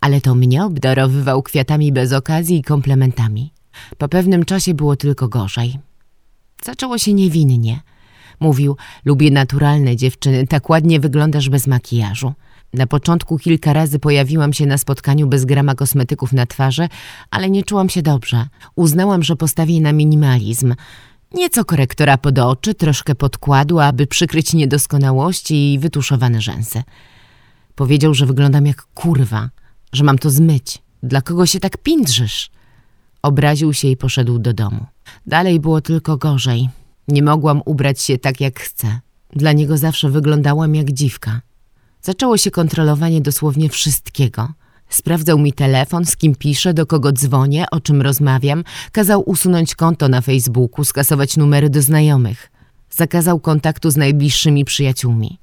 [0.01, 3.53] ale to mnie obdarowywał kwiatami bez okazji i komplementami.
[3.98, 5.79] Po pewnym czasie było tylko gorzej.
[6.64, 7.81] Zaczęło się niewinnie.
[8.40, 12.33] Mówił, lubię naturalne dziewczyny, tak ładnie wyglądasz bez makijażu.
[12.72, 16.88] Na początku kilka razy pojawiłam się na spotkaniu bez grama kosmetyków na twarzy,
[17.30, 18.46] ale nie czułam się dobrze.
[18.76, 20.74] Uznałam, że postawię na minimalizm.
[21.35, 26.82] Nieco korektora pod oczy, troszkę podkładu, aby przykryć niedoskonałości i wytuszowane rzęsy.
[27.74, 29.50] Powiedział, że wyglądam jak kurwa,
[29.92, 30.82] że mam to zmyć.
[31.02, 32.50] Dla kogo się tak pindrzysz?
[33.22, 34.87] Obraził się i poszedł do domu.
[35.26, 36.68] Dalej było tylko gorzej.
[37.08, 39.00] Nie mogłam ubrać się tak jak chcę.
[39.37, 41.40] Dla niego zawsze wyglądałam jak dziwka.
[42.03, 44.53] Zaczęło się kontrolowanie dosłownie wszystkiego.
[44.88, 48.65] Sprawdzał mi telefon, z kim piszę, do kogo dzwonię, o czym rozmawiam.
[48.93, 52.51] Kazał usunąć konto na Facebooku, skasować numery do znajomych.
[52.91, 55.38] Zakazał kontaktu z najbliższymi przyjaciółmi.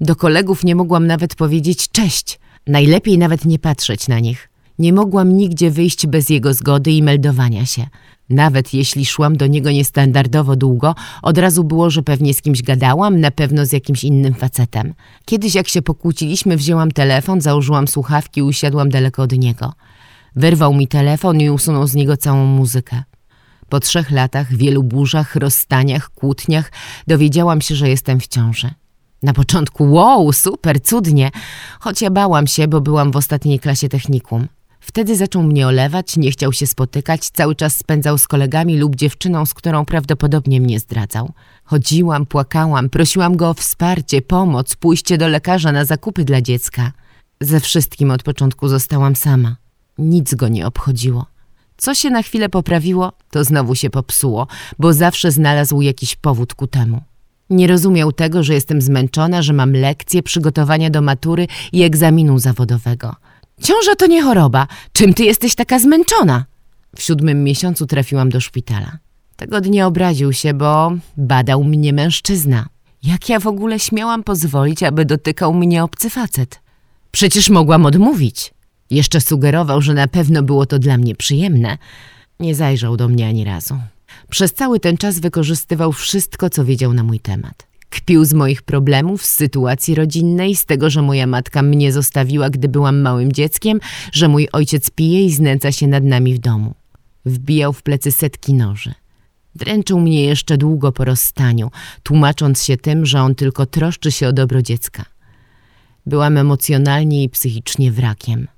[0.00, 2.38] Do kolegów nie mogłam nawet powiedzieć cześć.
[2.66, 4.48] Najlepiej nawet nie patrzeć na nich.
[4.78, 7.86] Nie mogłam nigdzie wyjść bez jego zgody i meldowania się.
[8.30, 13.20] Nawet jeśli szłam do niego niestandardowo długo, od razu było, że pewnie z kimś gadałam,
[13.20, 14.94] na pewno z jakimś innym facetem.
[15.24, 19.72] Kiedyś jak się pokłóciliśmy, wzięłam telefon, założyłam słuchawki i usiadłam daleko od niego.
[20.36, 23.02] Wyrwał mi telefon i usunął z niego całą muzykę.
[23.68, 26.72] Po trzech latach, wielu burzach, rozstaniach, kłótniach
[27.06, 28.70] dowiedziałam się, że jestem w ciąży.
[29.22, 31.30] Na początku, wow, super, cudnie,
[31.80, 34.46] choć ja bałam się, bo byłam w ostatniej klasie technikum.
[34.86, 39.46] Wtedy zaczął mnie olewać, nie chciał się spotykać, cały czas spędzał z kolegami lub dziewczyną,
[39.46, 41.32] z którą prawdopodobnie mnie zdradzał.
[41.64, 46.92] Chodziłam, płakałam, prosiłam go o wsparcie, pomoc, pójście do lekarza na zakupy dla dziecka.
[47.40, 49.56] Ze wszystkim od początku zostałam sama.
[49.98, 51.26] Nic go nie obchodziło.
[51.76, 54.46] Co się na chwilę poprawiło, to znowu się popsuło,
[54.78, 57.00] bo zawsze znalazł jakiś powód ku temu.
[57.50, 63.16] Nie rozumiał tego, że jestem zmęczona, że mam lekcje, przygotowania do matury i egzaminu zawodowego.
[63.62, 64.66] Ciąża to nie choroba.
[64.92, 66.44] Czym ty jesteś taka zmęczona?
[66.96, 68.98] W siódmym miesiącu trafiłam do szpitala.
[69.36, 72.68] Tego dnia obraził się, bo badał mnie mężczyzna.
[73.02, 76.60] Jak ja w ogóle śmiałam pozwolić, aby dotykał mnie obcy facet?
[77.10, 78.54] Przecież mogłam odmówić.
[78.90, 81.78] Jeszcze sugerował, że na pewno było to dla mnie przyjemne.
[82.40, 83.78] Nie zajrzał do mnie ani razu.
[84.30, 87.66] Przez cały ten czas wykorzystywał wszystko, co wiedział na mój temat.
[87.90, 92.68] Kpił z moich problemów, z sytuacji rodzinnej, z tego, że moja matka mnie zostawiła, gdy
[92.68, 93.80] byłam małym dzieckiem,
[94.12, 96.74] że mój ojciec pije i znęca się nad nami w domu.
[97.24, 98.94] Wbijał w plecy setki noży.
[99.54, 101.70] Dręczył mnie jeszcze długo po rozstaniu,
[102.02, 105.04] tłumacząc się tym, że on tylko troszczy się o dobro dziecka.
[106.06, 108.48] Byłam emocjonalnie i psychicznie wrakiem.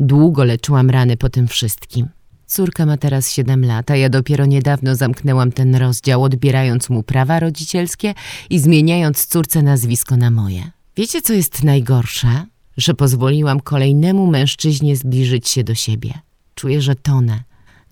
[0.00, 2.08] Długo leczyłam rany po tym wszystkim.
[2.48, 7.40] Córka ma teraz 7 lat, a ja dopiero niedawno zamknęłam ten rozdział, odbierając mu prawa
[7.40, 8.14] rodzicielskie
[8.50, 10.70] i zmieniając córce nazwisko na moje.
[10.96, 12.46] Wiecie, co jest najgorsze?
[12.76, 16.14] Że pozwoliłam kolejnemu mężczyźnie zbliżyć się do siebie.
[16.54, 17.42] Czuję, że tonę.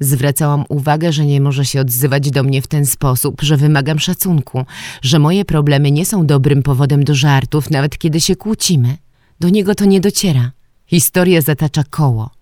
[0.00, 4.64] Zwracałam uwagę, że nie może się odzywać do mnie w ten sposób, że wymagam szacunku,
[5.02, 8.96] że moje problemy nie są dobrym powodem do żartów, nawet kiedy się kłócimy.
[9.40, 10.52] Do niego to nie dociera.
[10.86, 12.35] Historia zatacza koło.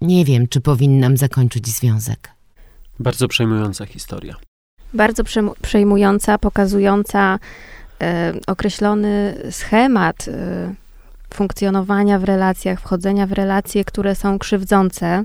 [0.00, 2.30] Nie wiem, czy powinnam zakończyć związek.
[2.98, 4.36] Bardzo przejmująca historia.
[4.94, 5.24] Bardzo
[5.62, 7.38] przejmująca, pokazująca
[8.02, 10.74] e, określony schemat e,
[11.34, 15.24] funkcjonowania w relacjach, wchodzenia w relacje, które są krzywdzące.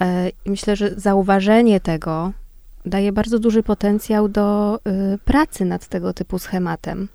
[0.00, 2.32] E, I myślę, że zauważenie tego
[2.84, 4.78] daje bardzo duży potencjał do
[5.24, 7.08] pracy nad tego typu schematem.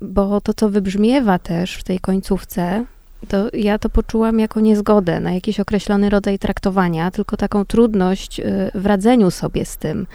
[0.00, 2.84] Bo to, co wybrzmiewa też w tej końcówce,
[3.26, 8.70] to ja to poczułam jako niezgodę na jakiś określony rodzaj traktowania, tylko taką trudność e,
[8.74, 10.06] w radzeniu sobie z tym,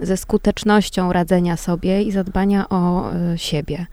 [0.00, 3.86] ze skutecznością radzenia sobie i zadbania o e, siebie.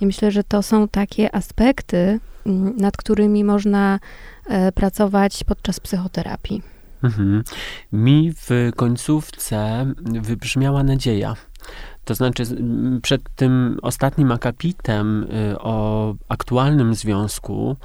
[0.00, 3.98] I myślę, że to są takie aspekty, m, nad którymi można
[4.46, 6.62] e, pracować podczas psychoterapii.
[7.02, 7.42] Mhm.
[7.92, 9.86] Mi w końcówce
[10.22, 11.36] wybrzmiała nadzieja.
[12.04, 12.42] To znaczy,
[13.02, 17.76] przed tym ostatnim akapitem y, o aktualnym związku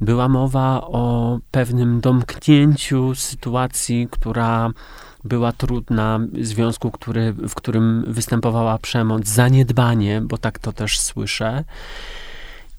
[0.00, 4.70] była mowa o pewnym domknięciu sytuacji, która
[5.24, 11.64] była trudna, związku, który, w którym występowała przemoc, zaniedbanie, bo tak to też słyszę.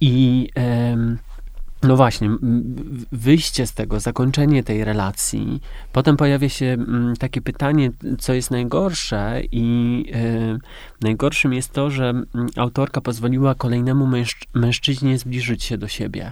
[0.02, 1.18] I em,
[1.84, 2.30] no właśnie,
[3.12, 5.62] wyjście z tego, zakończenie tej relacji.
[5.94, 6.78] Potem pojawia się
[7.20, 10.58] takie pytanie, co jest najgorsze, i e,
[11.02, 12.14] najgorszym jest to, że
[12.56, 16.32] autorka pozwoliła kolejnemu mężcz- mężczyźnie zbliżyć się do siebie.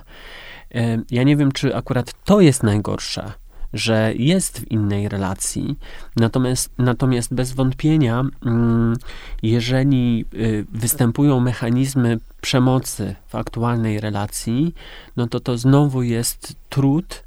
[0.75, 3.31] E, ja nie wiem, czy akurat to jest najgorsze,
[3.73, 5.79] że jest w innej relacji,
[6.15, 8.95] natomiast, natomiast bez wątpienia, mm,
[9.43, 14.73] jeżeli y, występują mechanizmy przemocy w aktualnej relacji,
[15.17, 17.23] no to to znowu jest trud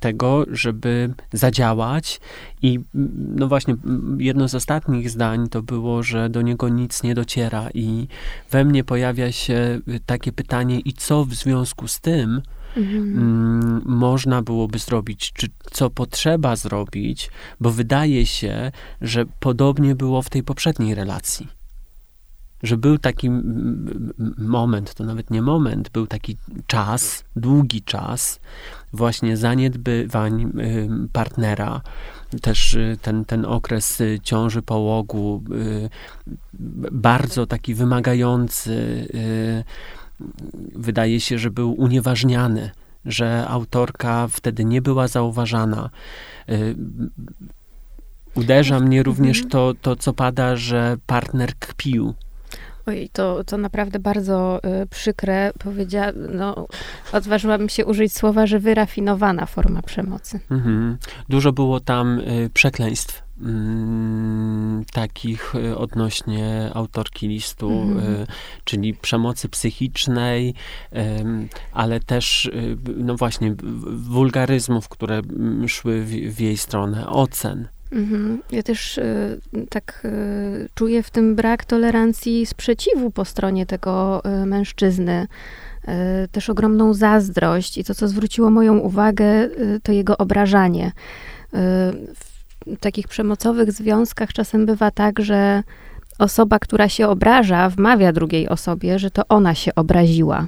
[0.00, 2.20] tego, żeby zadziałać.
[2.62, 7.02] I mm, no właśnie mm, jedno z ostatnich zdań to było, że do niego nic
[7.02, 8.08] nie dociera i
[8.50, 12.42] we mnie pojawia się y, takie pytanie i co w związku z tym
[12.76, 20.30] mm, można byłoby zrobić, czy co potrzeba zrobić, bo wydaje się, że podobnie było w
[20.30, 21.48] tej poprzedniej relacji.
[22.62, 23.30] Że był taki
[24.38, 28.40] moment, to nawet nie moment, był taki czas, długi czas
[28.92, 31.80] właśnie zaniedbywań ym, partnera,
[32.42, 35.90] też y, ten, ten okres y, ciąży, połogu, y,
[36.92, 38.72] bardzo taki wymagający,
[39.14, 39.64] y,
[40.74, 42.70] wydaje się, że był unieważniany,
[43.04, 45.90] że autorka wtedy nie była zauważana.
[46.48, 46.76] Y,
[48.34, 52.14] Uderza mnie również to, to, co pada, że partner kpił.
[52.86, 55.52] Ojej, to, to naprawdę bardzo y, przykre.
[55.58, 56.66] Powiedziała, no,
[57.12, 60.40] odważyłabym się użyć słowa, że wyrafinowana forma przemocy.
[60.50, 60.98] Mhm.
[61.28, 63.22] Dużo było tam y, przekleństw.
[63.40, 68.14] Mm, takich y, odnośnie autorki listu, Mhm.
[68.14, 68.26] y,
[68.64, 70.54] czyli przemocy psychicznej,
[71.72, 73.54] ale też, y, no właśnie,
[73.96, 77.68] wulgaryzmów, które mm, szły w, w jej stronę, ocen.
[77.92, 78.42] Mhm.
[78.50, 84.46] Ja też y, tak y, czuję w tym brak tolerancji sprzeciwu po stronie tego y,
[84.46, 85.26] mężczyzny.
[86.32, 89.48] Też ogromną zazdrość i to, co zwróciło moją uwagę,
[89.82, 90.92] to jego obrażanie.
[92.80, 95.62] Takich przemocowych związkach czasem bywa tak, że
[96.18, 100.46] osoba, która się obraża, wmawia drugiej osobie, że to ona się obraziła.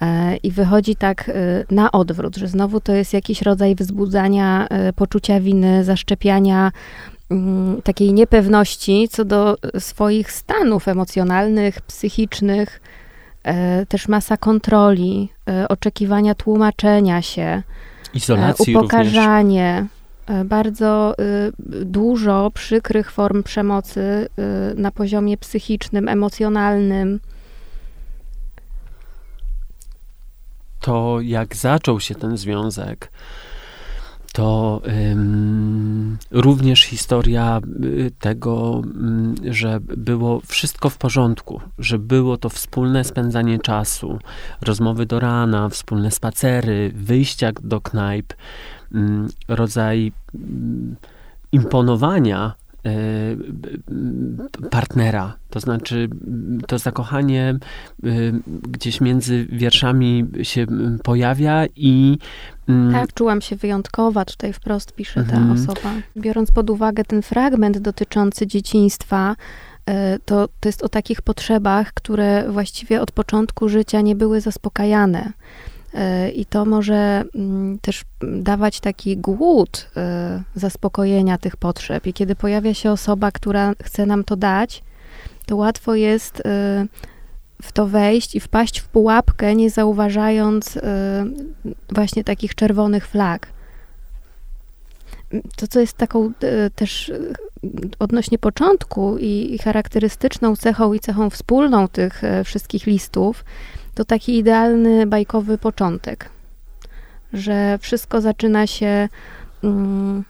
[0.00, 1.32] E, I wychodzi tak e,
[1.74, 6.72] na odwrót, że znowu to jest jakiś rodzaj wzbudzania e, poczucia winy, zaszczepiania
[7.30, 12.80] mm, takiej niepewności co do swoich stanów emocjonalnych, psychicznych,
[13.88, 15.28] też masa kontroli,
[15.68, 17.62] oczekiwania tłumaczenia się,
[18.14, 18.92] Izolacji również.
[18.92, 19.86] upokarzanie.
[19.90, 20.03] e,
[20.44, 21.52] Bardzo y,
[21.84, 24.28] dużo przykrych form przemocy y,
[24.76, 27.20] na poziomie psychicznym, emocjonalnym.
[30.84, 33.12] to jak zaczął się ten związek,
[34.32, 42.48] to ym, również historia y, tego, ym, że było wszystko w porządku, że było to
[42.48, 44.18] wspólne spędzanie czasu,
[44.60, 48.32] rozmowy do rana, wspólne spacery, wyjścia do knajp,
[49.48, 50.96] rodzaj ym,
[51.52, 52.54] imponowania
[54.70, 55.36] partnera.
[55.50, 56.08] To znaczy,
[56.66, 57.58] to zakochanie
[58.62, 60.66] gdzieś między wierszami się
[61.02, 62.18] pojawia i.
[62.92, 65.52] Tak, czułam się wyjątkowa, tutaj wprost pisze ta Mhm.
[65.52, 65.90] osoba.
[66.16, 69.36] Biorąc pod uwagę ten fragment dotyczący dzieciństwa,
[69.86, 75.32] e, to, to jest o takich potrzebach, które właściwie od początku życia nie były zaspokajane.
[75.94, 82.06] E, I to może mm, też dawać taki głód e, zaspokojenia tych potrzeb.
[82.06, 84.82] I kiedy pojawia się osoba, która chce nam to dać,
[85.46, 86.86] to łatwo jest e,
[87.62, 90.78] w to wejść i wpaść w pułapkę, nie zauważając
[91.92, 93.48] właśnie takich czerwonych flag.
[95.56, 96.32] To, co jest taką
[96.74, 97.12] też
[97.98, 103.44] odnośnie początku i, charakterystyczną cechą i cechą wspólną tych wszystkich listów,
[103.94, 106.28] to taki idealny bajkowy początek,
[107.32, 109.08] że wszystko zaczyna się
[109.64, 110.24] mm,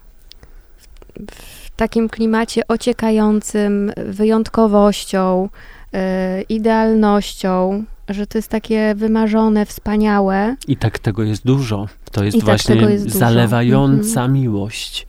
[1.31, 5.49] w, takim klimacie ociekającym wyjątkowością,
[5.93, 10.55] e, idealnością, że to jest takie wymarzone, wspaniałe.
[10.67, 11.87] I tak tego jest dużo.
[12.11, 14.33] To jest I tak właśnie tego jest zalewająca Mhm.
[14.33, 15.07] miłość,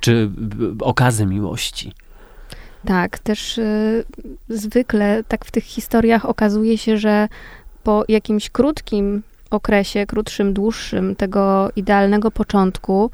[0.00, 1.92] czy b- okazy miłości.
[2.84, 4.04] Tak, też y,
[4.48, 7.28] zwykle tak w tych historiach okazuje się, że
[7.86, 13.10] po jakimś krótkim okresie, krótszym, dłuższym tego idealnego początku,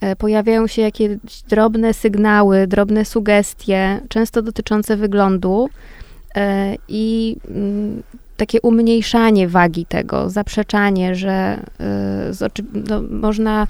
[0.00, 1.10] e, pojawiają się jakieś
[1.48, 5.68] drobne sygnały, drobne sugestie, często dotyczące wyglądu
[6.34, 8.02] e, i mm,
[8.36, 11.60] takie umniejszanie wagi tego, zaprzeczanie, że
[12.46, 13.66] oczy, no, można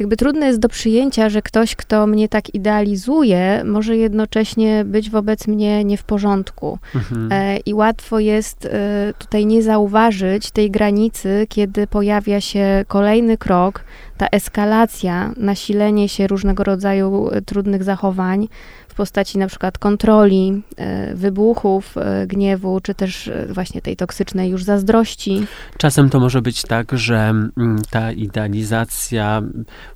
[0.00, 5.46] jakby trudne jest do przyjęcia, że ktoś, kto mnie tak idealizuje, może jednocześnie być wobec
[5.46, 6.78] mnie nie w porządku.
[6.94, 7.28] Mhm.
[7.32, 13.84] E, I łatwo jest e, tutaj nie zauważyć tej granicy, kiedy pojawia się kolejny krok,
[14.16, 18.48] ta eskalacja, nasilenie się różnego rodzaju e, trudnych zachowań
[18.90, 24.50] w postaci na przykład kontroli, e, wybuchów e, gniewu, czy też e, właśnie tej toksycznej
[24.50, 25.46] już zazdrości.
[25.76, 29.42] Czasem to może być tak, że mm, ta idealizacja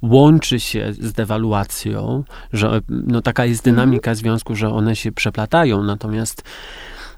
[0.02, 6.42] łączy się z dewaluacją, że no, taka jest dynamika związku, że one się przeplatają, natomiast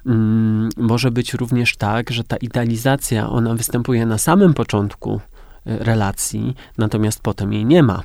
[0.05, 5.21] mm, może być również tak, że ta idealizacja, ona występuje na samym początku
[5.65, 8.03] relacji, natomiast potem jej nie ma.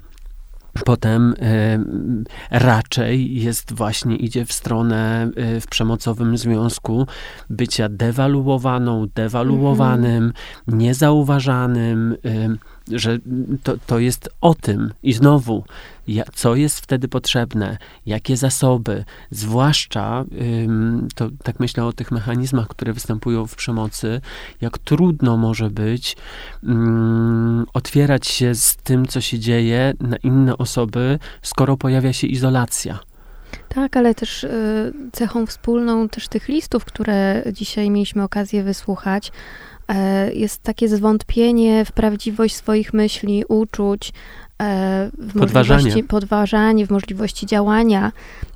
[0.84, 7.06] Potem y, raczej jest właśnie, idzie w stronę y, w przemocowym związku
[7.50, 10.32] bycia dewaluowaną, dewaluowanym,
[10.66, 12.58] niezauważanym, y,
[12.94, 13.18] że
[13.62, 14.92] to, to jest o tym.
[15.02, 15.64] I znowu,
[16.06, 20.24] ja, co jest wtedy potrzebne, jakie zasoby, zwłaszcza,
[20.64, 24.20] ym, to tak myślę o tych mechanizmach, które występują w przemocy,
[24.60, 26.16] jak trudno może być
[26.68, 32.98] ym, otwierać się z tym, co się dzieje na inne osoby, skoro pojawia się izolacja.
[33.68, 39.32] Tak, ale też y, cechą wspólną też tych listów, które dzisiaj mieliśmy okazję wysłuchać,
[40.34, 44.12] jest takie zwątpienie w prawdziwość swoich myśli, uczuć,
[44.62, 45.74] e, w Podważanie.
[45.74, 48.12] możliwości podważanie, w możliwości działania.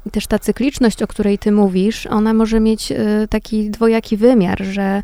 [0.07, 2.97] I też ta cykliczność, o której ty mówisz, ona może mieć y,
[3.31, 5.03] taki dwojaki wymiar, że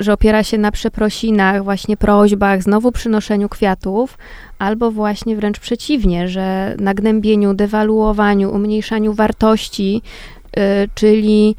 [0.00, 4.18] że opiera się na przeprosinach, właśnie prośbach, znowu przynoszeniu kwiatów,
[4.58, 10.02] albo właśnie wręcz przeciwnie, że na gnębieniu, dewaluowaniu, umniejszaniu wartości,
[10.94, 11.56] czyli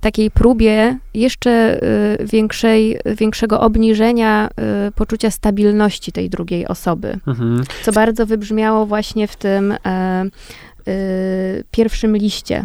[0.00, 1.80] takiej próbie jeszcze
[2.20, 4.48] y, większej, większego obniżenia
[4.88, 7.64] y, poczucia stabilności tej drugiej osoby, Mhm.
[7.82, 10.24] co bardzo wybrzmiało właśnie w tym e,
[10.88, 12.64] y, pierwszym liście.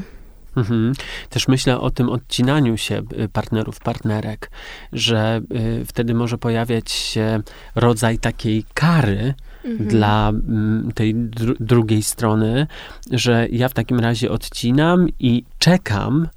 [0.58, 0.94] Mhm.
[1.30, 3.02] Też myślę o tym odcinaniu się
[3.34, 4.52] partnerów, partnerek,
[4.94, 5.42] że
[5.86, 7.40] wtedy może pojawiać się
[7.76, 9.34] rodzaj takiej kary
[9.66, 9.90] Mhm.
[9.90, 12.68] dla mm, tej dru- drugiej strony,
[13.12, 16.28] że ja w takim razie odcinam i czekam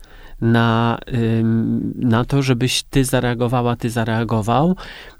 [0.42, 0.98] na,
[1.96, 4.76] na to, żebyś ty zareagowała, ty zareagował.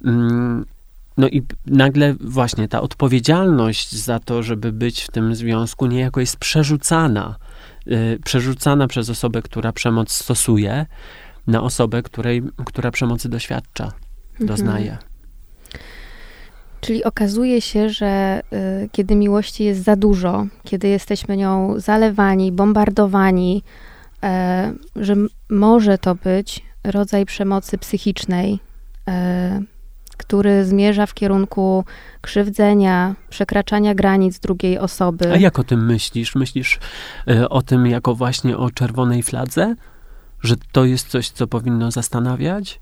[0.06, 0.64] Ym,
[1.16, 6.36] no i nagle właśnie ta odpowiedzialność za to, żeby być w tym związku, niejako jest
[6.36, 7.36] przerzucana.
[7.86, 10.86] y, Przerzucana przez osobę, która przemoc stosuje,
[11.46, 13.92] na osobę, której, która przemocy doświadcza,
[14.32, 14.46] Mhm.
[14.48, 14.98] doznaje.
[16.80, 18.42] Czyli okazuje się, że
[18.84, 23.62] y, kiedy miłości jest za dużo, kiedy jesteśmy nią zalewani, bombardowani,
[24.22, 25.14] e, że
[25.50, 28.58] może to być rodzaj przemocy psychicznej,
[29.08, 29.62] e,
[30.16, 31.84] który zmierza w kierunku
[32.20, 35.32] krzywdzenia, przekraczania granic drugiej osoby.
[35.32, 36.34] A jak o tym myślisz?
[36.34, 36.78] Myślisz
[37.30, 39.74] y, o tym jako właśnie o czerwonej fladze?
[40.40, 42.80] Że to jest coś, co powinno zastanawiać?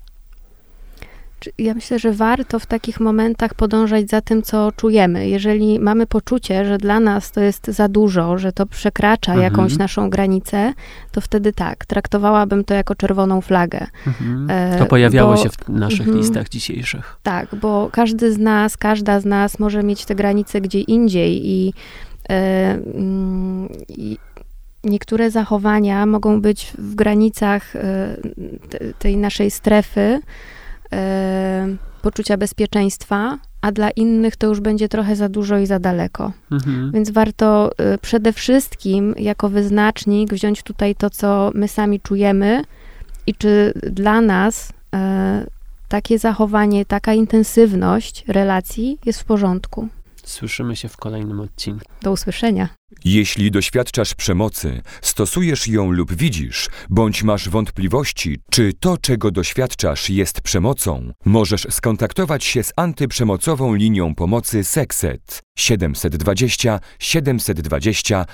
[1.57, 5.29] Ja myślę, że warto w takich momentach podążać za tym, co czujemy.
[5.29, 9.51] Jeżeli mamy poczucie, że dla nas to jest za dużo, że to przekracza Mhm.
[9.53, 10.73] jakąś naszą granicę,
[11.11, 13.87] to wtedy tak, traktowałabym to jako czerwoną flagę.
[14.07, 14.47] Mhm.
[14.49, 16.17] E, To pojawiało bo- się w naszych Mhm.
[16.17, 17.17] listach dzisiejszych.
[17.23, 21.73] Tak, bo każdy z nas, każda z nas może mieć te granice gdzie indziej i,
[22.29, 22.33] e,
[22.95, 24.17] mm, i
[24.83, 27.81] niektóre zachowania mogą być w granicach e,
[28.69, 30.19] te- tej naszej strefy
[32.01, 36.31] poczucia bezpieczeństwa, a dla innych to już będzie trochę za dużo i za daleko.
[36.51, 36.91] Mhm.
[36.91, 42.63] Więc warto e, przede wszystkim jako wyznacznik wziąć tutaj to, co my sami czujemy
[43.27, 45.45] i czy dla nas e,
[45.89, 49.87] takie zachowanie, taka intensywność relacji jest w porządku.
[50.25, 51.85] Słyszymy się w kolejnym odcinku.
[52.01, 52.69] Do usłyszenia.
[53.05, 60.41] Jeśli doświadczasz przemocy, stosujesz ją lub widzisz, bądź masz wątpliwości, czy to, czego doświadczasz, jest
[60.41, 68.25] przemocą, możesz skontaktować się z antyprzemocową linią pomocy Sekset 720 720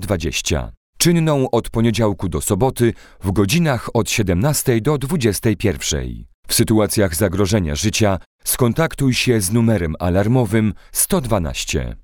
[0.00, 0.72] 020.
[0.98, 6.24] Czynną od poniedziałku do soboty w godzinach od 17 do 21.
[6.48, 11.96] W sytuacjach zagrożenia życia skontaktuj się z numerem alarmowym 112.